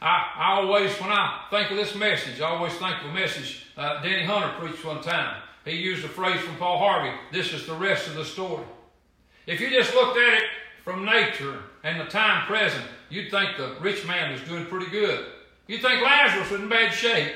I, 0.00 0.32
I 0.34 0.60
always, 0.60 0.90
when 0.98 1.10
I 1.10 1.44
think 1.50 1.70
of 1.70 1.76
this 1.76 1.94
message, 1.94 2.40
I 2.40 2.48
always 2.48 2.72
think 2.74 2.96
of 3.02 3.10
a 3.10 3.12
message 3.12 3.66
uh, 3.76 4.00
Danny 4.02 4.24
Hunter 4.24 4.54
preached 4.58 4.84
one 4.84 5.02
time. 5.02 5.42
He 5.64 5.72
used 5.72 6.04
a 6.04 6.08
phrase 6.08 6.40
from 6.40 6.56
Paul 6.56 6.78
Harvey 6.78 7.14
this 7.32 7.52
is 7.52 7.66
the 7.66 7.74
rest 7.74 8.06
of 8.08 8.14
the 8.14 8.24
story. 8.24 8.64
If 9.46 9.60
you 9.60 9.68
just 9.68 9.94
looked 9.94 10.16
at 10.16 10.42
it 10.42 10.44
from 10.84 11.04
nature 11.04 11.58
and 11.84 12.00
the 12.00 12.04
time 12.04 12.46
present, 12.46 12.84
you'd 13.10 13.30
think 13.30 13.56
the 13.56 13.74
rich 13.80 14.06
man 14.06 14.32
was 14.32 14.40
doing 14.42 14.66
pretty 14.66 14.90
good. 14.90 15.26
You'd 15.66 15.82
think 15.82 16.02
Lazarus 16.02 16.50
was 16.50 16.60
in 16.60 16.68
bad 16.68 16.92
shape. 16.92 17.32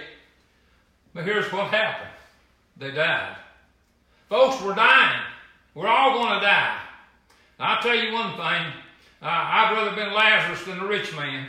But 1.12 1.24
here's 1.24 1.50
what 1.52 1.68
happened 1.68 2.10
they 2.76 2.90
died. 2.90 3.36
Folks, 4.28 4.60
we're 4.62 4.74
dying. 4.74 5.20
We're 5.74 5.86
all 5.86 6.14
going 6.14 6.40
to 6.40 6.46
die. 6.46 6.78
Now, 7.58 7.74
I'll 7.74 7.82
tell 7.82 7.94
you 7.94 8.12
one 8.12 8.32
thing. 8.32 8.72
Uh, 9.22 9.26
I'd 9.26 9.72
rather 9.74 9.94
been 9.94 10.12
Lazarus 10.12 10.64
than 10.64 10.78
the 10.78 10.86
rich 10.86 11.14
man 11.14 11.46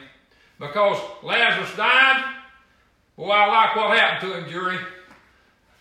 because 0.59 0.99
Lazarus 1.23 1.75
died. 1.75 2.35
Well, 3.17 3.31
I 3.31 3.47
like 3.47 3.75
what 3.75 3.97
happened 3.97 4.31
to 4.31 4.37
him, 4.37 4.49
jury. 4.49 4.77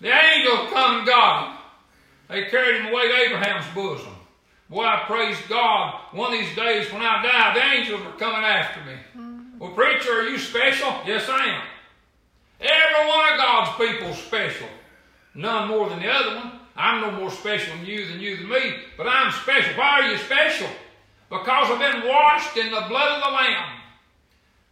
The 0.00 0.08
angel 0.08 0.66
come 0.68 0.98
and 0.98 1.06
got 1.06 1.48
him. 1.48 1.58
They 2.28 2.44
carried 2.46 2.80
him 2.80 2.86
away 2.86 3.08
to 3.08 3.14
Abraham's 3.14 3.74
bosom. 3.74 4.13
Boy, 4.70 4.84
I 4.84 5.04
praise 5.06 5.36
God. 5.48 6.00
One 6.12 6.32
of 6.32 6.38
these 6.38 6.56
days 6.56 6.90
when 6.92 7.02
I 7.02 7.22
die, 7.22 7.54
the 7.54 7.76
angels 7.76 8.00
are 8.00 8.18
coming 8.18 8.44
after 8.44 8.80
me. 8.84 8.96
Mm-hmm. 9.16 9.58
Well, 9.58 9.72
preacher, 9.72 10.12
are 10.12 10.28
you 10.28 10.38
special? 10.38 10.88
Yes, 11.06 11.28
I 11.28 11.44
am. 11.44 11.62
Every 12.60 13.08
one 13.08 13.32
of 13.32 13.38
God's 13.38 13.76
people 13.76 14.08
is 14.08 14.18
special. 14.18 14.68
None 15.34 15.68
more 15.68 15.88
than 15.88 16.00
the 16.00 16.10
other 16.10 16.36
one. 16.36 16.52
I'm 16.76 17.02
no 17.02 17.10
more 17.12 17.30
special 17.30 17.76
than 17.76 17.86
you 17.86 18.06
than 18.08 18.20
you 18.20 18.36
than 18.36 18.48
me, 18.48 18.74
but 18.96 19.06
I'm 19.06 19.30
special. 19.32 19.74
Why 19.74 20.00
are 20.00 20.10
you 20.10 20.18
special? 20.18 20.68
Because 21.28 21.70
I've 21.70 21.78
been 21.78 22.08
washed 22.08 22.56
in 22.56 22.70
the 22.70 22.84
blood 22.88 23.18
of 23.18 23.24
the 23.24 23.30
Lamb. 23.30 23.80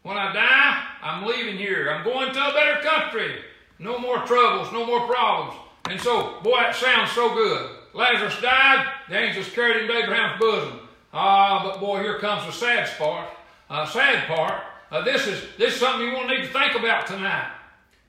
When 0.02 0.16
I 0.16 0.32
die, 0.32 0.84
I'm 1.02 1.26
leaving 1.26 1.56
here. 1.56 1.90
I'm 1.90 2.04
going 2.04 2.32
to 2.32 2.48
a 2.48 2.52
better 2.52 2.80
country. 2.82 3.36
No 3.78 3.98
more 3.98 4.18
troubles, 4.26 4.72
no 4.72 4.84
more 4.84 5.06
problems. 5.06 5.58
And 5.88 6.00
so, 6.00 6.40
boy, 6.42 6.56
that 6.58 6.74
sounds 6.74 7.10
so 7.12 7.34
good. 7.34 7.70
Lazarus 7.94 8.40
died, 8.40 8.86
the 9.12 9.18
angels 9.18 9.50
carried 9.50 9.82
him 9.82 9.88
to 9.88 10.02
Abraham's 10.02 10.40
bosom. 10.40 10.80
Ah, 11.12 11.62
but 11.62 11.80
boy, 11.80 12.02
here 12.02 12.18
comes 12.18 12.46
the 12.46 12.52
sad 12.52 12.88
part. 12.96 13.28
Uh, 13.68 13.84
sad 13.84 14.26
part. 14.26 14.62
Uh, 14.90 15.04
this 15.04 15.26
is 15.26 15.44
this 15.58 15.74
is 15.74 15.80
something 15.80 16.08
you 16.08 16.14
won't 16.14 16.28
need 16.28 16.44
to 16.44 16.48
think 16.48 16.74
about 16.74 17.06
tonight. 17.06 17.52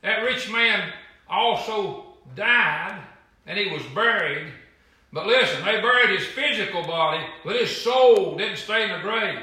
That 0.02 0.24
rich 0.24 0.50
man 0.50 0.94
also 1.30 2.06
died, 2.36 3.02
and 3.46 3.60
he 3.60 3.74
was 3.74 3.84
buried. 3.94 4.48
But 5.12 5.28
listen, 5.28 5.66
they 5.66 5.82
buried 5.82 6.18
his 6.18 6.26
physical 6.26 6.84
body, 6.84 7.26
but 7.44 7.58
his 7.58 7.76
soul 7.76 8.38
didn't 8.38 8.58
stay 8.58 8.84
in 8.86 8.92
the 8.94 9.00
grave. 9.00 9.40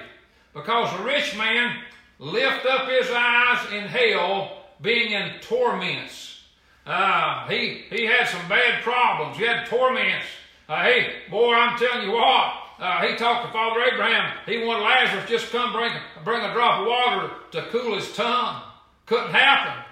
Because 0.55 0.97
the 0.97 1.05
rich 1.05 1.37
man 1.37 1.77
lift 2.19 2.65
up 2.65 2.89
his 2.89 3.11
eyes 3.11 3.71
in 3.71 3.85
hell, 3.85 4.65
being 4.81 5.13
in 5.13 5.39
torments. 5.43 6.41
Uh, 6.87 7.47
he, 7.49 7.85
he 7.91 8.07
had 8.07 8.27
some 8.27 8.49
bad 8.49 8.83
problems. 8.83 9.37
He 9.37 9.45
had 9.45 9.67
torments. 9.67 10.27
Uh, 10.71 10.85
hey, 10.85 11.15
boy, 11.29 11.53
I'm 11.53 11.77
telling 11.81 12.07
you 12.07 12.15
what, 12.15 12.53
uh, 12.79 13.05
he 13.05 13.17
talked 13.17 13.45
to 13.45 13.53
Father 13.53 13.81
Abraham. 13.93 14.39
He 14.47 14.65
wanted 14.65 14.85
Lazarus 14.85 15.29
just 15.29 15.51
come 15.51 15.73
bring, 15.73 15.93
bring 16.25 16.43
a 16.43 16.53
drop 16.53 16.83
of 16.83 16.87
water 16.87 17.35
to 17.51 17.63
cool 17.73 17.97
his 17.97 18.15
tongue. 18.15 18.63
Couldn't 19.05 19.33
happen. 19.33 19.83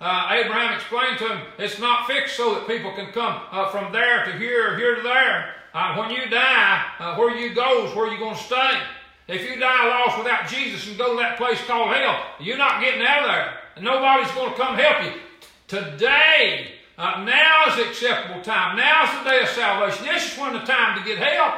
Uh, 0.00 0.30
Abraham 0.32 0.74
explained 0.74 1.18
to 1.18 1.28
him, 1.28 1.46
it's 1.56 1.78
not 1.78 2.08
fixed 2.08 2.36
so 2.36 2.52
that 2.54 2.66
people 2.66 2.92
can 2.96 3.12
come 3.12 3.42
uh, 3.52 3.70
from 3.70 3.92
there 3.92 4.24
to 4.24 4.32
here 4.32 4.76
here 4.76 4.96
to 4.96 5.02
there. 5.02 5.54
Uh, 5.72 5.94
when 5.98 6.10
you 6.10 6.28
die, 6.28 6.84
uh, 6.98 7.14
where 7.14 7.36
you 7.36 7.54
go 7.54 7.86
is 7.86 7.94
where 7.94 8.08
you're 8.08 8.18
going 8.18 8.34
to 8.34 8.42
stay. 8.42 8.80
If 9.28 9.48
you 9.48 9.60
die 9.60 9.88
lost 9.88 10.18
without 10.18 10.48
Jesus 10.48 10.88
and 10.88 10.98
go 10.98 11.12
to 11.12 11.18
that 11.20 11.36
place 11.36 11.64
called 11.64 11.94
hell, 11.94 12.20
you're 12.40 12.58
not 12.58 12.82
getting 12.82 13.06
out 13.06 13.20
of 13.20 13.30
there. 13.30 13.84
Nobody's 13.84 14.32
going 14.32 14.50
to 14.50 14.56
come 14.56 14.74
help 14.74 15.04
you. 15.04 15.12
Today, 15.68 16.73
uh, 16.96 17.24
now 17.24 17.64
is 17.68 17.76
the 17.76 17.88
acceptable 17.88 18.40
time. 18.42 18.76
Now 18.76 19.04
is 19.04 19.24
the 19.24 19.30
day 19.30 19.42
of 19.42 19.48
salvation. 19.48 20.06
This 20.06 20.32
is 20.32 20.38
when 20.38 20.52
the 20.52 20.60
time 20.60 20.98
to 20.98 21.04
get 21.04 21.18
help. 21.18 21.54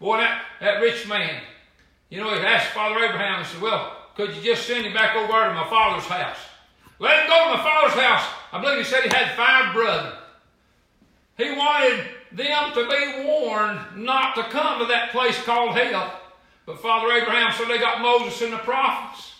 Boy, 0.00 0.18
that, 0.18 0.42
that 0.60 0.80
rich 0.80 1.06
man, 1.06 1.42
you 2.08 2.20
know, 2.20 2.34
he 2.34 2.40
asked 2.40 2.68
Father 2.68 3.04
Abraham 3.04 3.40
and 3.40 3.46
said, 3.46 3.60
Well, 3.60 3.96
could 4.16 4.34
you 4.34 4.42
just 4.42 4.66
send 4.66 4.86
him 4.86 4.92
back 4.92 5.14
over 5.14 5.28
to 5.28 5.54
my 5.54 5.68
father's 5.68 6.06
house? 6.06 6.38
Let 6.98 7.22
him 7.22 7.28
go 7.28 7.44
to 7.44 7.56
my 7.56 7.62
father's 7.62 8.02
house. 8.02 8.26
I 8.52 8.60
believe 8.60 8.78
he 8.78 8.84
said 8.84 9.02
he 9.02 9.08
had 9.08 9.36
five 9.36 9.74
brothers. 9.74 10.14
He 11.36 11.50
wanted 11.50 12.06
them 12.32 12.72
to 12.74 12.88
be 12.88 13.24
warned 13.26 13.80
not 13.96 14.34
to 14.36 14.44
come 14.44 14.78
to 14.80 14.86
that 14.86 15.10
place 15.10 15.42
called 15.42 15.76
hell. 15.76 16.20
But 16.64 16.80
Father 16.80 17.12
Abraham 17.12 17.52
said 17.52 17.68
they 17.68 17.78
got 17.78 18.00
Moses 18.00 18.40
and 18.42 18.52
the 18.52 18.58
prophets. 18.58 19.32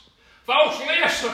Folks, 0.45 0.81
listen. 0.81 1.33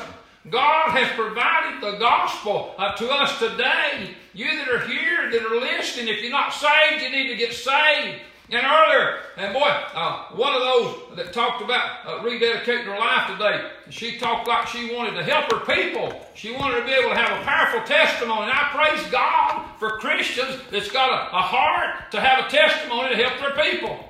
God 0.50 0.90
has 0.90 1.08
provided 1.16 1.82
the 1.82 1.98
gospel 1.98 2.74
uh, 2.78 2.94
to 2.96 3.10
us 3.10 3.38
today. 3.38 4.14
You 4.34 4.46
that 4.56 4.68
are 4.68 4.86
here, 4.86 5.30
that 5.30 5.42
are 5.42 5.60
listening, 5.60 6.08
if 6.08 6.22
you're 6.22 6.30
not 6.30 6.50
saved, 6.52 7.02
you 7.02 7.10
need 7.10 7.28
to 7.28 7.36
get 7.36 7.52
saved. 7.52 8.20
And 8.50 8.64
earlier, 8.64 9.18
and 9.36 9.52
boy, 9.52 9.68
uh, 9.68 10.28
one 10.28 10.54
of 10.54 10.62
those 10.62 11.16
that 11.16 11.34
talked 11.34 11.60
about 11.60 12.06
uh, 12.06 12.20
rededicating 12.20 12.84
her 12.84 12.98
life 12.98 13.30
today, 13.30 13.68
she 13.90 14.16
talked 14.16 14.48
like 14.48 14.66
she 14.66 14.94
wanted 14.94 15.16
to 15.16 15.22
help 15.22 15.52
her 15.52 15.74
people. 15.74 16.18
She 16.34 16.52
wanted 16.52 16.80
to 16.80 16.86
be 16.86 16.92
able 16.92 17.10
to 17.10 17.16
have 17.16 17.42
a 17.42 17.44
powerful 17.44 17.82
testimony. 17.82 18.44
And 18.44 18.52
I 18.52 18.70
praise 18.72 19.10
God 19.10 19.66
for 19.78 19.98
Christians 19.98 20.62
that's 20.70 20.90
got 20.90 21.10
a, 21.10 21.36
a 21.36 21.42
heart 21.42 22.10
to 22.12 22.20
have 22.20 22.46
a 22.46 22.48
testimony 22.48 23.14
to 23.14 23.22
help 23.22 23.38
their 23.38 23.64
people. 23.64 24.02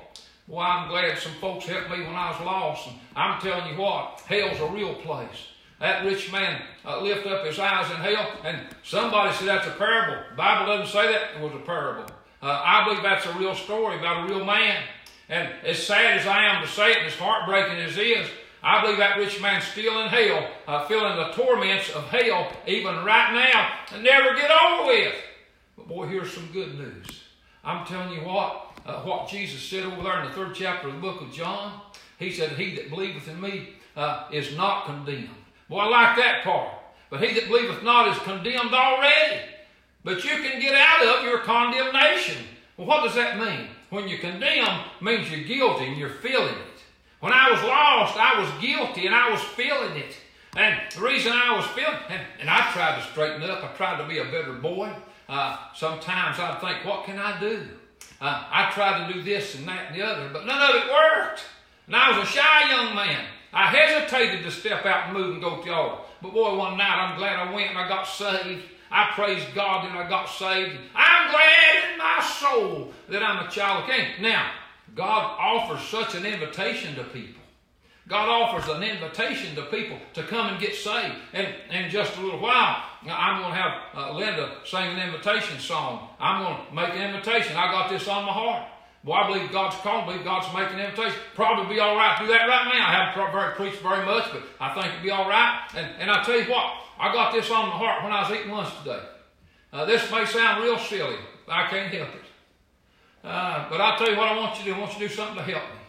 Well, 0.47 0.65
I'm 0.65 0.87
glad 0.87 1.17
some 1.17 1.33
folks 1.41 1.65
helped 1.65 1.89
me 1.89 1.97
when 1.97 2.15
I 2.15 2.31
was 2.31 2.39
lost. 2.45 2.87
And 2.87 2.97
I'm 3.17 3.41
telling 3.41 3.73
you 3.73 3.81
what, 3.81 4.21
hell's 4.25 4.59
a 4.61 4.67
real 4.67 4.95
place. 4.95 5.47
That 5.79 6.05
rich 6.05 6.31
man 6.31 6.61
uh, 6.85 7.01
lifted 7.01 7.31
up 7.31 7.45
his 7.45 7.57
eyes 7.57 7.89
in 7.89 7.97
hell, 7.97 8.31
and 8.43 8.59
somebody 8.83 9.33
said 9.33 9.47
that's 9.47 9.67
a 9.67 9.71
parable. 9.71 10.21
The 10.31 10.35
Bible 10.35 10.65
doesn't 10.65 10.91
say 10.91 11.11
that 11.11 11.35
it 11.35 11.41
was 11.41 11.53
a 11.53 11.65
parable. 11.65 12.05
Uh, 12.41 12.61
I 12.63 12.85
believe 12.85 13.03
that's 13.03 13.25
a 13.25 13.33
real 13.33 13.55
story 13.55 13.97
about 13.97 14.29
a 14.29 14.33
real 14.33 14.45
man. 14.45 14.83
And 15.29 15.49
as 15.63 15.81
sad 15.81 16.17
as 16.17 16.27
I 16.27 16.43
am 16.45 16.61
to 16.61 16.67
say 16.67 16.91
it, 16.91 16.97
and 16.97 17.07
as 17.07 17.15
heartbreaking 17.15 17.77
as 17.77 17.97
it 17.97 18.01
is, 18.01 18.27
I 18.61 18.81
believe 18.81 18.97
that 18.97 19.17
rich 19.17 19.41
man's 19.41 19.65
still 19.65 20.01
in 20.01 20.09
hell, 20.09 20.49
uh, 20.67 20.85
feeling 20.85 21.15
the 21.15 21.31
torments 21.31 21.91
of 21.91 22.09
hell 22.09 22.51
even 22.67 23.05
right 23.05 23.33
now, 23.33 23.95
and 23.95 24.03
never 24.03 24.35
get 24.35 24.51
over 24.51 24.87
with. 24.87 25.15
But 25.77 25.87
boy, 25.87 26.07
here's 26.07 26.33
some 26.33 26.47
good 26.51 26.77
news. 26.77 27.23
I'm 27.63 27.85
telling 27.85 28.11
you 28.11 28.27
what, 28.27 28.81
uh, 28.85 29.01
what 29.03 29.29
Jesus 29.29 29.61
said 29.61 29.85
over 29.85 30.01
there 30.01 30.23
in 30.23 30.29
the 30.29 30.35
third 30.35 30.55
chapter 30.55 30.89
of 30.89 30.95
the 30.95 30.99
book 30.99 31.21
of 31.21 31.31
John. 31.31 31.79
He 32.17 32.33
said, 32.33 32.51
He 32.53 32.75
that 32.75 32.89
believeth 32.89 33.29
in 33.29 33.39
me, 33.39 33.75
uh, 33.95 34.27
is 34.31 34.55
not 34.57 34.85
condemned. 34.85 35.29
Boy, 35.69 35.79
I 35.79 35.87
like 35.87 36.17
that 36.17 36.43
part. 36.43 36.73
But 37.09 37.21
he 37.23 37.33
that 37.33 37.47
believeth 37.47 37.83
not 37.83 38.09
is 38.09 38.21
condemned 38.23 38.73
already. 38.73 39.41
But 40.03 40.23
you 40.23 40.31
can 40.31 40.59
get 40.59 40.73
out 40.75 41.05
of 41.05 41.23
your 41.23 41.39
condemnation. 41.39 42.43
Well, 42.77 42.87
what 42.87 43.03
does 43.03 43.15
that 43.15 43.39
mean? 43.39 43.67
When 43.89 44.07
you 44.07 44.17
condemn, 44.17 44.81
means 45.01 45.29
you're 45.31 45.43
guilty 45.43 45.85
and 45.87 45.97
you're 45.97 46.09
feeling 46.09 46.53
it. 46.53 46.79
When 47.19 47.33
I 47.33 47.51
was 47.51 47.61
lost, 47.63 48.17
I 48.17 48.39
was 48.39 48.49
guilty 48.61 49.07
and 49.07 49.15
I 49.15 49.29
was 49.29 49.41
feeling 49.41 49.97
it. 49.97 50.15
And 50.55 50.79
the 50.95 51.01
reason 51.01 51.31
I 51.33 51.55
was 51.55 51.65
feeling, 51.67 51.99
and, 52.09 52.21
and 52.39 52.49
I 52.49 52.71
tried 52.71 52.99
to 52.99 53.07
straighten 53.11 53.43
up, 53.43 53.63
I 53.63 53.75
tried 53.75 54.01
to 54.01 54.07
be 54.07 54.19
a 54.19 54.25
better 54.25 54.53
boy. 54.53 54.91
Uh, 55.27 55.57
sometimes 55.75 56.39
I'd 56.39 56.59
think, 56.59 56.85
what 56.85 57.05
can 57.05 57.19
I 57.19 57.39
do? 57.39 57.67
Uh, 58.21 58.45
I 58.49 58.71
tried 58.71 59.07
to 59.07 59.13
do 59.13 59.21
this 59.21 59.55
and 59.55 59.67
that 59.67 59.87
and 59.87 59.95
the 59.95 60.05
other, 60.05 60.29
but 60.31 60.45
none 60.45 60.69
of 60.69 60.75
it 60.75 60.91
worked. 60.91 61.43
And 61.87 61.95
I 61.95 62.17
was 62.17 62.27
a 62.27 62.31
shy 62.31 62.69
young 62.69 62.95
man. 62.95 63.25
I 63.53 63.67
hesitated 63.67 64.43
to 64.43 64.51
step 64.51 64.85
out 64.85 65.07
and 65.07 65.17
move 65.17 65.33
and 65.33 65.41
go 65.41 65.57
to 65.57 65.65
the 65.65 65.73
altar. 65.73 66.03
But 66.21 66.33
boy, 66.33 66.55
one 66.55 66.77
night 66.77 66.97
I'm 66.97 67.17
glad 67.17 67.39
I 67.39 67.53
went 67.53 67.69
and 67.69 67.77
I 67.77 67.87
got 67.87 68.03
saved. 68.03 68.63
I 68.91 69.11
praise 69.13 69.43
God 69.53 69.85
that 69.85 69.95
I 69.95 70.09
got 70.09 70.25
saved. 70.25 70.77
I'm 70.95 71.31
glad 71.31 71.91
in 71.91 71.97
my 71.97 72.21
soul 72.21 72.93
that 73.09 73.23
I'm 73.23 73.45
a 73.45 73.51
child 73.51 73.83
of 73.83 73.89
King. 73.89 74.07
Now, 74.21 74.51
God 74.95 75.35
offers 75.39 75.87
such 75.87 76.15
an 76.15 76.25
invitation 76.25 76.95
to 76.95 77.03
people. 77.03 77.41
God 78.07 78.27
offers 78.27 78.67
an 78.69 78.81
invitation 78.81 79.55
to 79.55 79.61
people 79.63 79.97
to 80.15 80.23
come 80.23 80.47
and 80.47 80.59
get 80.59 80.73
saved. 80.73 81.15
And 81.31 81.47
in 81.69 81.91
just 81.91 82.17
a 82.17 82.21
little 82.21 82.39
while, 82.39 82.83
I'm 83.07 83.41
going 83.41 83.53
to 83.53 83.59
have 83.59 83.73
uh, 83.93 84.13
Linda 84.13 84.57
sing 84.65 84.81
an 84.81 84.99
invitation 84.99 85.59
song. 85.59 86.09
I'm 86.19 86.43
going 86.43 86.65
to 86.67 86.73
make 86.73 86.95
an 86.95 87.13
invitation. 87.13 87.55
I 87.55 87.71
got 87.71 87.89
this 87.89 88.07
on 88.07 88.25
my 88.25 88.31
heart. 88.31 88.67
Well, 89.03 89.17
I 89.17 89.27
believe 89.27 89.51
God's 89.51 89.75
calling. 89.77 90.03
I 90.03 90.05
believe 90.07 90.23
God's 90.25 90.53
making 90.53 90.79
an 90.79 90.89
invitation. 90.89 91.17
Probably 91.33 91.73
be 91.73 91.79
all 91.79 91.95
right 91.95 92.17
to 92.19 92.25
do 92.25 92.31
that 92.31 92.47
right 92.47 92.65
now. 92.73 92.87
I 92.87 92.91
haven't 92.91 93.31
very 93.31 93.55
preached 93.55 93.81
very 93.81 94.05
much, 94.05 94.31
but 94.31 94.43
I 94.59 94.73
think 94.73 94.87
it'd 94.87 95.03
be 95.03 95.11
all 95.11 95.29
right. 95.29 95.67
And, 95.75 95.87
and 95.99 96.11
I 96.11 96.21
tell 96.23 96.37
you 96.37 96.49
what, 96.51 96.73
I 96.99 97.13
got 97.13 97.31
this 97.31 97.49
on 97.49 97.69
my 97.69 97.75
heart 97.75 98.03
when 98.03 98.11
I 98.11 98.21
was 98.21 98.37
eating 98.37 98.51
lunch 98.51 98.69
today. 98.79 99.01
Uh, 99.71 99.85
this 99.85 100.11
may 100.11 100.25
sound 100.25 100.63
real 100.63 100.77
silly. 100.77 101.15
But 101.45 101.53
I 101.53 101.67
can't 101.67 101.93
help 101.93 102.09
it. 102.09 102.21
Uh, 103.23 103.69
but 103.69 103.81
I'll 103.81 103.97
tell 103.97 104.11
you 104.11 104.17
what 104.17 104.27
I 104.27 104.37
want 104.37 104.57
you 104.59 104.65
to 104.65 104.69
do. 104.71 104.75
I 104.75 104.79
want 104.79 104.93
you 104.93 104.99
to 104.99 105.07
do 105.07 105.13
something 105.13 105.37
to 105.37 105.43
help 105.43 105.63
me. 105.63 105.79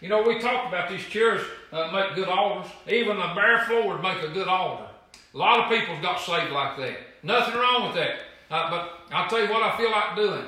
You 0.00 0.08
know, 0.08 0.22
we 0.22 0.38
talked 0.40 0.68
about 0.68 0.88
these 0.88 1.04
chairs 1.04 1.42
uh, 1.72 1.90
make 1.92 2.14
good 2.14 2.28
altars. 2.28 2.70
Even 2.88 3.16
a 3.18 3.34
bare 3.34 3.64
floor 3.66 3.94
would 3.94 4.02
make 4.02 4.22
a 4.22 4.28
good 4.28 4.48
altar. 4.48 4.88
A 5.34 5.38
lot 5.38 5.60
of 5.60 5.70
people's 5.70 6.00
got 6.00 6.20
saved 6.20 6.52
like 6.52 6.76
that. 6.78 6.96
Nothing 7.22 7.54
wrong 7.54 7.86
with 7.86 7.96
that. 7.96 8.16
Uh, 8.50 8.70
but 8.70 9.14
I'll 9.14 9.28
tell 9.28 9.42
you 9.42 9.50
what 9.50 9.62
I 9.62 9.76
feel 9.76 9.90
like 9.90 10.16
doing. 10.16 10.44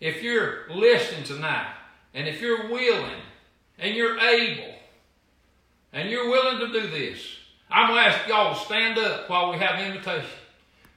If 0.00 0.22
you're 0.22 0.70
listening 0.70 1.24
tonight, 1.24 1.74
and 2.14 2.28
if 2.28 2.40
you're 2.40 2.68
willing, 2.68 3.20
and 3.78 3.94
you're 3.94 4.18
able, 4.18 4.74
and 5.92 6.08
you're 6.08 6.28
willing 6.30 6.60
to 6.60 6.80
do 6.80 6.88
this, 6.88 7.20
I'm 7.70 7.88
going 7.88 8.02
to 8.02 8.10
ask 8.10 8.28
y'all 8.28 8.54
to 8.54 8.60
stand 8.60 8.98
up 8.98 9.28
while 9.28 9.50
we 9.50 9.58
have 9.58 9.80
invitation. 9.80 10.30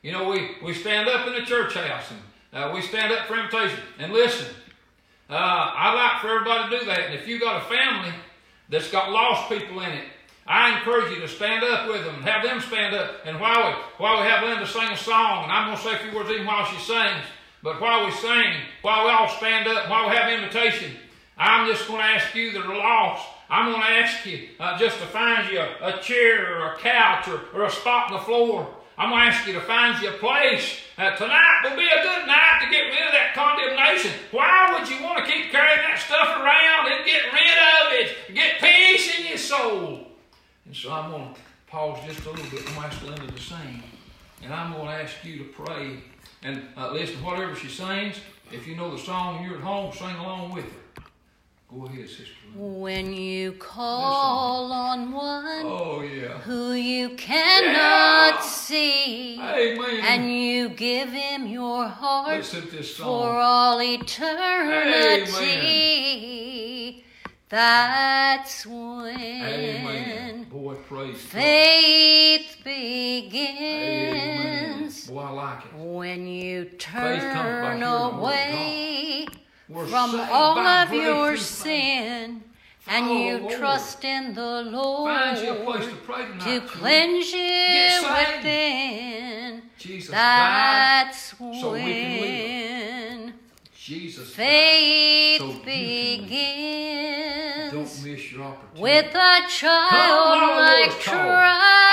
You 0.02 0.12
know, 0.12 0.30
we, 0.30 0.56
we 0.64 0.74
stand 0.74 1.10
up 1.10 1.28
in 1.28 1.34
the 1.34 1.42
church 1.42 1.74
house 1.74 2.06
and 2.10 2.64
uh, 2.64 2.72
we 2.74 2.82
stand 2.82 3.12
up 3.12 3.28
for 3.28 3.38
invitation. 3.38 3.80
And 4.00 4.14
listen, 4.14 4.48
uh, 5.30 5.34
I 5.34 5.94
like 5.94 6.22
for 6.22 6.30
everybody 6.30 6.70
to 6.70 6.80
do 6.80 6.86
that. 6.86 7.00
And 7.02 7.14
if 7.14 7.28
you 7.28 7.40
got 7.40 7.62
a 7.62 7.66
family 7.66 8.14
that's 8.70 8.90
got 8.90 9.12
lost 9.12 9.50
people 9.50 9.82
in 9.82 9.92
it, 9.92 10.06
I 10.48 10.78
encourage 10.78 11.14
you 11.14 11.20
to 11.22 11.28
stand 11.28 11.64
up 11.64 11.88
with 11.88 12.04
them 12.04 12.16
and 12.16 12.24
have 12.24 12.44
them 12.44 12.60
stand 12.62 12.96
up. 12.96 13.16
And 13.26 13.40
while 13.40 13.70
we, 13.70 13.76
while 13.98 14.22
we 14.22 14.28
have 14.28 14.44
Linda 14.44 14.66
sing 14.66 14.90
a 14.90 14.98
song, 14.98 15.44
and 15.44 15.52
I'm 15.52 15.68
going 15.68 15.78
to 15.78 15.84
say 15.84 15.96
a 15.96 16.10
few 16.10 16.18
words 16.18 16.30
even 16.30 16.48
while 16.48 16.66
she 16.66 16.78
sings, 16.78 17.24
but 17.64 17.80
while 17.80 18.06
we 18.06 18.12
sing, 18.12 18.54
while 18.82 19.06
we 19.06 19.12
all 19.12 19.30
stand 19.30 19.68
up, 19.68 19.90
while 19.90 20.10
we 20.10 20.16
have 20.16 20.32
invitation, 20.32 20.92
I'm 21.38 21.68
just 21.68 21.88
going 21.88 22.00
to 22.00 22.06
ask 22.06 22.34
you 22.36 22.52
that 22.54 22.66
are 22.66 22.78
lost, 22.78 23.28
I'm 23.50 23.72
going 23.72 23.82
to 23.82 23.88
ask 23.88 24.26
you 24.26 24.50
uh, 24.60 24.78
just 24.78 25.00
to 25.00 25.06
find 25.08 25.52
you 25.52 25.60
a, 25.60 25.98
a 25.98 26.02
chair 26.02 26.58
or 26.58 26.74
a 26.74 26.78
couch 26.78 27.28
or, 27.28 27.42
or 27.54 27.66
a 27.66 27.70
spot 27.70 28.12
on 28.12 28.18
the 28.18 28.24
floor. 28.24 28.68
I'm 28.98 29.10
going 29.10 29.22
to 29.22 29.28
ask 29.28 29.48
you 29.48 29.54
to 29.54 29.62
find 29.62 30.02
you 30.02 30.10
a 30.10 30.14
place. 30.14 30.78
Uh, 30.98 31.16
tonight 31.16 31.62
will 31.64 31.76
be 31.76 31.88
a 31.88 32.04
good 32.04 32.28
night 32.28 32.62
to 32.62 32.70
get 32.70 32.84
rid 32.84 33.02
of 33.02 33.12
that 33.12 33.34
condemnation. 33.34 34.12
Why 34.32 34.78
would 34.78 34.90
you 34.90 35.04
want 35.04 35.26
to 35.26 35.32
keep 35.32 35.52
carrying 35.52 35.82
that 35.82 35.98
stuff 35.98 36.28
around 36.38 36.92
and 36.92 37.06
get 37.06 37.24
rid 37.34 37.58
of 37.58 37.94
it? 37.94 38.36
Get 38.36 38.62
peace 38.62 39.20
in 39.20 39.28
your 39.28 39.38
soul. 39.38 40.08
And 40.66 40.76
so 40.76 40.92
I'm 40.92 41.10
going 41.12 41.34
to 41.34 41.40
pause 41.68 42.00
just 42.06 42.26
a 42.26 42.30
little 42.30 42.50
bit 42.52 42.68
and 42.68 42.78
ask 42.78 43.02
Linda 43.04 43.28
to 43.28 43.42
sing. 43.42 43.82
And 44.44 44.54
I'm 44.54 44.74
going 44.74 44.86
to 44.86 44.94
ask 44.94 45.24
you 45.24 45.40
to 45.40 45.46
pray 45.46 46.04
and 46.44 46.64
uh, 46.78 46.92
listen 46.92 47.18
to 47.18 47.24
whatever 47.24 47.56
she 47.56 47.68
sings. 47.68 48.20
If 48.52 48.68
you 48.68 48.76
know 48.76 48.92
the 48.92 48.98
song 49.02 49.46
you're 49.46 49.56
at 49.56 49.62
home, 49.62 49.94
sing 49.94 50.16
along 50.18 50.54
with 50.54 50.66
her. 50.66 51.04
Go 51.74 51.86
ahead, 51.86 52.10
sister. 52.10 52.26
When 52.54 53.14
you 53.14 53.54
call 53.54 54.74
on 54.74 55.14
one 55.14 55.66
oh, 55.66 56.02
yeah. 56.02 56.40
who 56.40 56.74
you 56.74 57.12
cannot 57.12 58.34
yeah. 58.34 58.42
see, 58.42 59.40
Amen. 59.40 60.02
and 60.06 60.30
you 60.36 60.68
give 60.68 61.08
him 61.10 61.48
your 61.48 61.88
heart 61.88 62.44
for 62.44 63.30
all 63.30 63.82
eternity, 63.82 65.30
Amen. 66.90 67.04
that's 67.48 68.66
when 68.66 69.18
Amen. 69.18 70.44
Boy, 70.52 70.76
faith 71.14 72.58
God. 72.58 72.64
begins. 72.66 74.02
Boy, 75.12 75.20
I 75.20 75.30
like 75.32 75.66
it. 75.66 75.74
When 75.76 76.26
you 76.26 76.64
turn 76.80 77.84
away 77.84 79.26
from 79.68 80.22
all 80.32 80.58
of 80.58 80.94
your 80.94 81.36
sin 81.36 82.42
and 82.88 83.10
you 83.10 83.50
trust 83.58 84.06
in 84.06 84.34
the 84.34 84.62
Lord 84.62 85.36
to, 85.36 86.62
cleanse 86.66 87.34
you 87.34 88.08
within. 88.08 89.64
That's 90.10 91.38
when 91.38 93.34
faith 94.34 95.66
begins 95.66 96.62
with 98.78 99.14
a 99.14 99.42
childlike 99.50 101.00
trust. 101.02 101.91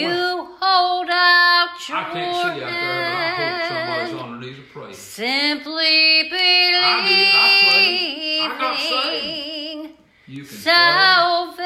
You 0.00 0.48
hold 0.60 1.08
out 1.10 1.88
your 1.88 1.98
I 1.98 2.04
can't 2.12 2.34
see 2.34 2.42
out 2.42 2.58
there, 2.58 2.66
but 2.66 3.06
I 3.12 3.28
hope 3.36 3.68
somebody's 3.68 4.14
on 4.22 4.40
their 4.40 4.50
knees 4.50 4.58
and 4.58 4.68
praying. 4.70 4.94
Simply 4.94 6.22
believing. 6.30 6.74
I 6.74 7.08
did. 7.08 7.34
I 7.34 7.46
prayed. 7.70 8.40
I 8.42 8.58
got 8.60 8.78
saved. 8.78 9.92
You 10.28 10.42
can 10.44 10.56
Salvation 10.56 11.64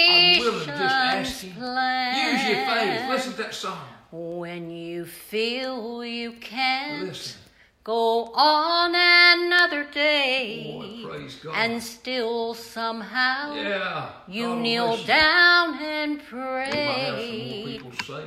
I'm, 0.00 0.40
I'm 0.40 0.40
willing 0.40 0.60
to 0.60 0.66
just 0.66 0.80
ask 0.82 1.44
you. 1.44 1.50
Use 1.50 2.42
your 2.48 2.60
faith. 2.66 3.10
Listen 3.10 3.32
to 3.32 3.38
that 3.38 3.54
song. 3.54 3.78
When 4.10 4.70
you 4.70 5.04
feel 5.06 6.04
you 6.04 6.32
can't. 6.32 7.08
Listen 7.08 7.42
go 7.84 8.26
on 8.34 8.94
another 8.94 9.84
day 9.92 10.70
Boy, 10.72 11.01
and 11.50 11.82
still 11.82 12.54
somehow 12.54 13.54
yeah, 13.54 14.10
you 14.28 14.56
kneel 14.56 14.96
down 15.04 15.74
and 15.82 16.22
pray. 16.28 17.80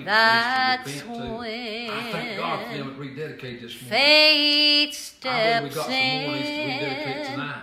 that's 0.04 1.02
when 1.06 1.90
I 1.92 2.12
thank 2.12 2.38
God 2.38 2.66
for 2.68 2.78
them 2.78 2.88
that 2.90 3.00
rededicate 3.00 3.62
this 3.62 3.82
morning. 3.82 3.90
faith 3.90 4.94
steps 4.94 5.90
in 5.90 7.54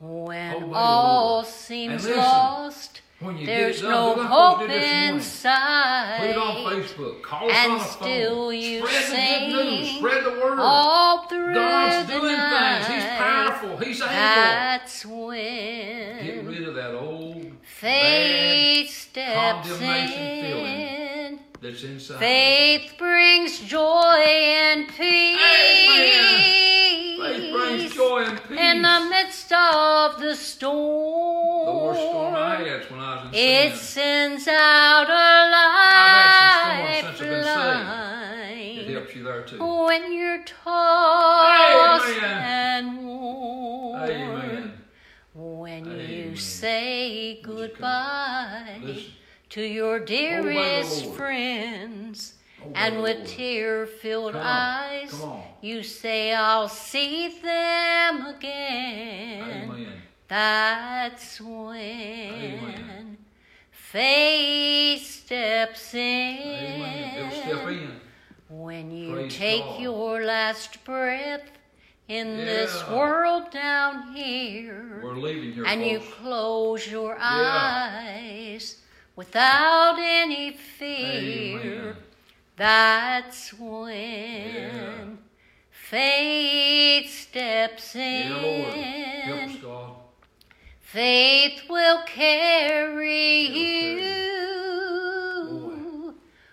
when 0.00 0.70
all 0.74 1.44
seems 1.44 2.06
lost 2.08 3.00
there's 3.20 3.82
no 3.82 4.14
hope 4.22 4.68
inside. 4.68 6.16
Put 6.20 6.30
it 6.30 6.36
on 6.36 6.56
Facebook. 6.72 7.22
Call 7.22 7.50
us 7.50 7.66
on 7.66 7.78
the 7.78 7.84
still 7.84 8.46
phone. 8.50 8.54
you 8.54 8.86
Spread 8.86 9.04
sing 9.04 9.50
the 9.50 9.56
good 9.56 9.64
news. 9.80 9.90
Spread 9.96 10.24
the 10.24 10.30
word. 10.30 10.58
All 10.60 11.26
through 11.28 11.54
God's 11.54 12.06
the 12.06 12.20
doing 12.20 12.36
night. 12.36 12.84
things. 12.84 13.02
He's 13.02 13.12
powerful. 13.12 13.76
He's 13.78 14.00
able. 14.00 14.10
That's 14.10 15.06
when 15.06 16.24
Get 16.24 16.44
rid 16.44 16.68
of 16.68 16.74
that 16.74 16.94
old 16.94 17.52
faith 17.62 18.86
bad 18.88 18.90
steps 18.90 19.68
condemnation 19.68 20.44
feeling 20.44 20.66
in. 20.66 21.38
that's 21.62 21.82
inside. 21.84 22.18
Faith 22.18 22.92
brings 22.98 23.60
joy 23.60 24.22
and 24.26 24.88
peace. 24.88 25.40
Amen. 25.40 27.20
Faith 27.20 27.52
brings 27.54 27.94
joy 27.94 28.22
and 28.24 28.42
peace. 28.48 28.58
In 28.60 28.82
the 28.82 29.00
midst 29.08 29.13
of 29.54 30.20
the 30.20 30.34
storm. 30.36 31.66
The 31.66 31.84
worst 31.84 32.00
storm 32.00 32.34
I 32.34 32.56
had 32.56 32.90
when 32.90 33.00
I 33.00 33.24
was 33.24 33.32
in 33.32 33.34
It 33.34 33.76
sin. 33.76 34.38
sends 34.38 34.48
out 34.48 35.08
a 35.08 35.12
I've 35.56 36.86
had 36.86 37.04
some 37.04 37.14
storms 37.16 37.26
since 37.26 37.46
I've 37.46 37.64
been 37.74 37.86
lifeline. 37.86 38.78
It 38.78 38.88
helps 38.90 39.14
you 39.16 39.22
there 39.22 39.42
too. 39.42 39.84
When 39.86 40.12
you're 40.12 40.44
tossed 40.44 42.08
Amen. 42.18 42.86
and 42.86 43.06
worn. 43.06 44.02
Amen. 44.02 44.72
When 45.34 45.86
Amen. 45.86 46.10
you 46.10 46.36
say 46.36 47.40
goodbye 47.42 48.80
to 49.50 49.62
your 49.62 49.96
oh, 49.96 50.04
dearest 50.04 51.04
Lord. 51.06 51.16
friends, 51.16 52.33
and 52.74 53.02
with 53.02 53.18
oh. 53.22 53.26
tear 53.26 53.86
filled 53.86 54.36
eyes, 54.36 55.14
you 55.60 55.82
say, 55.82 56.32
I'll 56.34 56.68
see 56.68 57.28
them 57.40 58.26
again. 58.26 59.70
Amen. 59.70 60.02
That's 60.28 61.40
when 61.40 61.76
Amen. 61.78 63.18
faith 63.70 65.06
steps 65.06 65.94
in. 65.94 67.30
Step 67.30 67.68
in. 67.68 67.90
When 68.48 68.90
you 68.90 69.14
Praise 69.14 69.34
take 69.36 69.62
God. 69.62 69.80
your 69.80 70.24
last 70.24 70.84
breath 70.84 71.50
in 72.08 72.36
this 72.36 72.86
world 72.88 73.50
down 73.50 74.14
here, 74.14 75.00
here, 75.24 75.64
and 75.64 75.84
you 75.84 75.98
close 76.00 76.86
your 76.90 77.14
Yeah. 77.14 78.02
eyes 78.04 78.78
without 79.16 79.96
any 79.98 80.52
fear, 80.52 81.60
Amen. 81.60 81.96
That's 82.56 83.52
when 83.54 85.18
faith 85.70 87.10
steps 87.10 87.94
in. 87.96 88.30
Yeah, 88.30 88.36
Lord. 88.36 88.74
Help 88.74 89.50
us, 89.50 89.56
God. 89.56 89.90
Faith 90.80 91.62
will 91.68 92.02
carry 92.06 93.40
you 93.46 94.14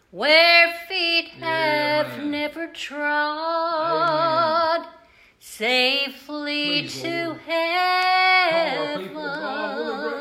where 0.09 0.73
feet 0.89 1.31
Yeah, 1.37 2.03
have 2.03 2.17
man. 2.17 2.31
never 2.31 2.67
trod 2.67 4.01
safely 5.39 6.81
Please, 6.81 7.01
to 7.01 7.27
Lord. 7.27 7.39
Call 7.45 8.87
our 8.87 8.97
people, 8.97 9.21
God, 9.21 9.75
where 9.77 9.85
the 9.85 9.91
Great 10.01 10.11
heaven 10.11 10.20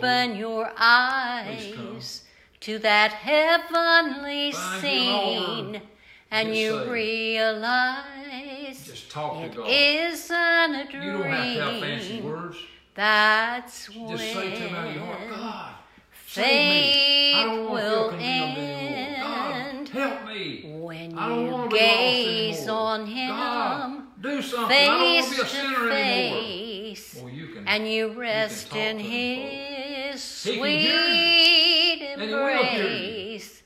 open 0.00 0.36
your 0.36 0.70
eyes 0.76 2.22
to 2.60 2.78
that 2.78 3.12
heavenly 3.12 4.52
Find 4.52 4.80
scene 4.82 5.82
and 6.30 6.54
you 6.54 6.78
saved. 6.78 6.90
realize 6.90 8.86
Just 8.86 9.10
talk 9.10 9.42
it 9.42 9.52
to 9.52 9.58
God. 9.58 9.66
isn't 9.68 10.74
a 10.74 10.86
dream. 10.90 11.02
you 11.02 11.12
don't 11.12 11.22
have 11.24 11.54
to 11.54 11.62
have 11.62 11.80
fancy 11.80 12.20
words. 12.22 12.56
that's 12.94 13.88
when 13.94 14.08
Just 14.16 14.32
say 14.32 14.50
to 14.50 14.56
him 14.56 14.74
out 14.74 14.88
of 14.88 14.94
your 14.94 15.04
heart, 15.04 15.28
God, 15.30 15.74
save 16.26 16.46
me. 16.46 17.32
I 17.34 17.42
faith 17.42 17.46
don't 17.46 17.68
want 17.70 17.82
to 17.82 17.90
will 17.90 18.10
anymore. 18.12 19.16
God, 19.20 19.54
end 19.54 19.88
help 19.88 20.26
me. 20.26 20.76
when 20.80 21.10
you 21.10 21.16
want 21.16 21.70
to 21.70 21.76
be 21.76 21.82
lost 21.82 21.90
gaze 22.58 22.68
on 22.68 23.06
Him 23.06 23.28
God, 23.30 24.02
do 24.22 24.42
something. 24.42 24.76
I 24.76 24.86
don't 24.86 25.14
want 25.14 25.26
to 25.26 25.30
face 25.30 25.36
be 25.36 25.42
a 25.42 25.46
sinner 25.46 25.90
anymore. 25.90 26.40
face. 26.42 27.18
Well, 27.22 27.30
you 27.32 27.46
can. 27.48 27.66
and 27.66 27.88
you 27.88 28.12
rest 28.12 28.68
talk 28.68 28.76
in 28.78 28.98
him, 28.98 29.06
His 29.06 29.10
He 29.10 29.36
can 29.36 29.69
sweet 30.42 30.80
hear 30.80 31.00
And 32.12 32.22
he 32.22 32.28
will 32.34 32.46
hear 32.46 32.58
you. 32.58 32.60
embrace. 32.60 33.62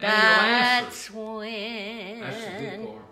and 0.00 0.10
he'll 0.10 0.20
answer. 0.20 0.84
That's 0.86 1.10
when 1.10 2.20
That's 2.20 2.44
the 2.44 2.50
good 2.60 2.86
part. 2.86 3.04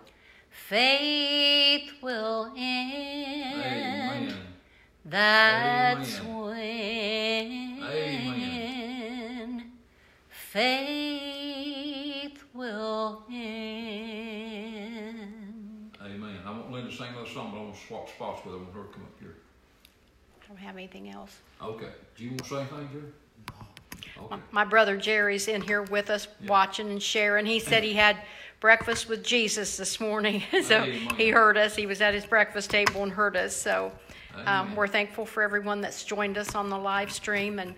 faith 0.49 1.89
will 2.01 2.53
end. 2.57 3.63
Amen. 3.63 4.35
That's 5.05 6.19
Amen. 6.19 7.79
when 7.79 9.71
faith 10.29 12.43
will 12.53 13.23
end. 14.23 15.97
Amen. 16.01 16.37
I 16.45 16.51
want 16.51 16.71
Linda 16.71 16.89
to 16.89 16.95
sing 16.95 17.07
another 17.09 17.29
song, 17.29 17.51
but 17.51 17.59
I 17.59 17.63
want 17.63 17.75
to 17.75 17.81
swap 17.87 18.09
spots 18.09 18.45
with 18.45 18.53
her. 18.55 18.59
when 18.59 18.73
her 18.73 18.83
come 18.91 19.03
up 19.03 19.19
here. 19.19 19.35
I 20.43 20.47
don't 20.47 20.57
have 20.57 20.75
anything 20.75 21.09
else. 21.09 21.37
Okay. 21.61 21.89
Do 22.17 22.23
you 22.23 22.31
want 22.31 22.43
to 22.43 22.49
say 22.49 22.57
anything, 22.57 22.89
Jerry? 22.91 23.55
Okay. 24.25 24.35
My 24.51 24.65
brother 24.65 24.97
Jerry's 24.97 25.47
in 25.47 25.61
here 25.61 25.83
with 25.83 26.09
us 26.09 26.27
Yeah. 26.41 26.49
watching 26.49 26.89
and 26.89 27.01
sharing. 27.01 27.45
He 27.45 27.59
said 27.59 27.83
he 27.83 27.93
had 27.93 28.17
breakfast 28.59 29.09
with 29.09 29.23
Jesus 29.23 29.77
this 29.77 29.99
morning. 29.99 30.43
so 30.63 30.83
Amen. 30.83 31.15
he 31.15 31.29
heard 31.29 31.57
us. 31.57 31.75
He 31.75 31.85
was 31.85 32.01
at 32.01 32.13
his 32.13 32.25
breakfast 32.25 32.69
table 32.69 33.03
and 33.03 33.11
heard 33.11 33.35
us. 33.35 33.55
So 33.55 33.91
um, 34.45 34.75
we're 34.75 34.87
thankful 34.87 35.25
for 35.25 35.43
everyone 35.43 35.81
that's 35.81 36.03
joined 36.03 36.37
us 36.37 36.55
on 36.55 36.69
the 36.69 36.77
live 36.77 37.11
stream. 37.11 37.59
And 37.59 37.75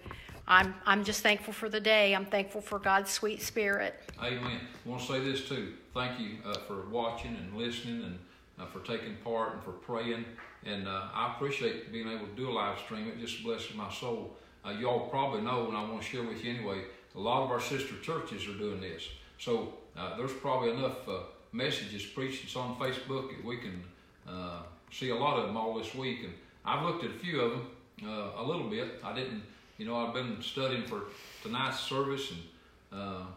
I'm, 0.47 0.75
I'm 0.85 1.03
just 1.03 1.21
thankful 1.21 1.53
for 1.53 1.69
the 1.69 1.79
day. 1.79 2.13
I'm 2.13 2.25
thankful 2.25 2.61
for 2.61 2.79
God's 2.79 3.11
sweet 3.11 3.41
spirit. 3.41 3.95
Amen. 4.21 4.61
I 4.85 4.89
want 4.89 5.01
to 5.01 5.07
say 5.07 5.19
this 5.19 5.47
too. 5.47 5.73
Thank 5.93 6.19
you 6.19 6.37
uh, 6.45 6.53
for 6.67 6.85
watching 6.89 7.35
and 7.35 7.55
listening 7.57 8.03
and 8.03 8.19
uh, 8.59 8.65
for 8.67 8.79
taking 8.79 9.15
part 9.23 9.53
and 9.53 9.63
for 9.63 9.71
praying. 9.71 10.25
And 10.65 10.87
uh, 10.87 11.03
I 11.13 11.33
appreciate 11.33 11.91
being 11.91 12.09
able 12.09 12.25
to 12.25 12.35
do 12.35 12.49
a 12.49 12.53
live 12.53 12.79
stream. 12.79 13.07
It 13.07 13.19
just 13.19 13.43
blesses 13.43 13.75
my 13.75 13.91
soul. 13.91 14.35
Uh, 14.65 14.71
y'all 14.71 15.07
probably 15.09 15.41
know, 15.41 15.67
and 15.67 15.77
I 15.77 15.83
want 15.83 16.01
to 16.01 16.07
share 16.07 16.23
with 16.23 16.43
you 16.43 16.55
anyway, 16.55 16.81
a 17.15 17.19
lot 17.19 17.43
of 17.43 17.51
our 17.51 17.61
sister 17.61 17.93
churches 18.01 18.47
are 18.47 18.57
doing 18.57 18.81
this. 18.81 19.07
So 19.37 19.75
uh, 19.95 20.17
there's 20.17 20.33
probably 20.33 20.71
enough 20.71 21.07
uh, 21.07 21.19
messages 21.51 22.03
preached 22.03 22.55
on 22.57 22.75
Facebook 22.77 23.29
that 23.29 23.45
we 23.45 23.57
can 23.57 23.83
uh, 24.27 24.63
see 24.91 25.11
a 25.11 25.15
lot 25.15 25.37
of 25.37 25.45
them 25.45 25.55
all 25.55 25.77
this 25.77 25.93
week. 25.93 26.23
And 26.23 26.33
I've 26.65 26.83
looked 26.83 27.03
at 27.03 27.11
a 27.11 27.19
few 27.19 27.41
of 27.41 27.51
them 27.51 27.67
uh, 28.03 28.41
a 28.41 28.43
little 28.43 28.67
bit. 28.67 28.99
I 29.03 29.13
didn't, 29.13 29.43
you 29.77 29.85
know, 29.85 29.95
I've 29.97 30.15
been 30.15 30.41
studying 30.41 30.83
for 30.83 31.03
tonight's 31.43 31.79
service 31.79 32.31
and 32.31 32.41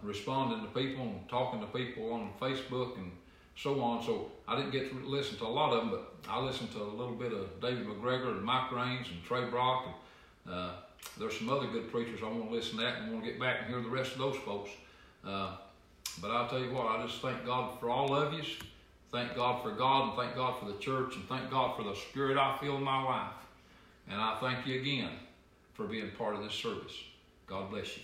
responding 0.03 0.63
to 0.63 0.69
people 0.69 1.03
and 1.03 1.29
talking 1.29 1.61
to 1.61 1.67
people 1.67 2.13
on 2.13 2.31
Facebook 2.41 2.97
and 2.97 3.11
so 3.61 3.81
on. 3.81 4.03
So 4.03 4.31
I 4.47 4.57
didn't 4.57 4.71
get 4.71 4.91
to 4.91 5.07
listen 5.07 5.37
to 5.39 5.45
a 5.45 5.49
lot 5.49 5.73
of 5.73 5.81
them, 5.81 5.91
but 5.91 6.31
I 6.31 6.41
listened 6.41 6.71
to 6.73 6.83
a 6.83 6.85
little 6.85 7.15
bit 7.15 7.33
of 7.33 7.61
David 7.61 7.87
McGregor 7.87 8.31
and 8.31 8.43
Mike 8.43 8.71
Raines 8.73 9.09
and 9.11 9.23
Trey 9.25 9.45
Brock. 9.45 9.87
And, 9.87 10.55
uh, 10.55 10.71
there's 11.19 11.37
some 11.37 11.49
other 11.49 11.67
good 11.67 11.91
preachers 11.91 12.21
I 12.23 12.27
want 12.27 12.49
to 12.49 12.55
listen 12.55 12.79
to 12.79 12.85
that 12.85 12.99
and 12.99 13.13
want 13.13 13.25
to 13.25 13.31
get 13.31 13.41
back 13.41 13.63
and 13.63 13.69
hear 13.69 13.83
the 13.83 13.89
rest 13.89 14.13
of 14.13 14.19
those 14.19 14.37
folks. 14.37 14.71
Uh, 15.27 15.57
but 16.21 16.31
I'll 16.31 16.49
tell 16.49 16.61
you 16.61 16.73
what, 16.73 16.87
I 16.87 17.07
just 17.07 17.21
thank 17.21 17.45
God 17.45 17.79
for 17.79 17.91
all 17.91 18.15
of 18.15 18.33
you. 18.33 18.43
Thank 19.11 19.35
God 19.35 19.63
for 19.63 19.71
God 19.71 20.09
and 20.09 20.17
thank 20.17 20.35
God 20.35 20.59
for 20.59 20.67
the 20.67 20.79
church 20.79 21.17
and 21.17 21.27
thank 21.29 21.51
God 21.51 21.77
for 21.77 21.83
the 21.83 21.95
spirit 21.95 22.37
I 22.37 22.57
feel 22.59 22.77
in 22.77 22.83
my 22.83 23.03
life. 23.03 23.33
And 24.09 24.21
I 24.21 24.37
thank 24.41 24.67
you 24.67 24.81
again 24.81 25.11
for 25.75 25.85
being 25.85 26.11
part 26.13 26.35
of 26.35 26.43
this 26.43 26.55
service. 26.55 26.95
God 27.47 27.71
bless 27.71 27.97
you. 27.97 28.03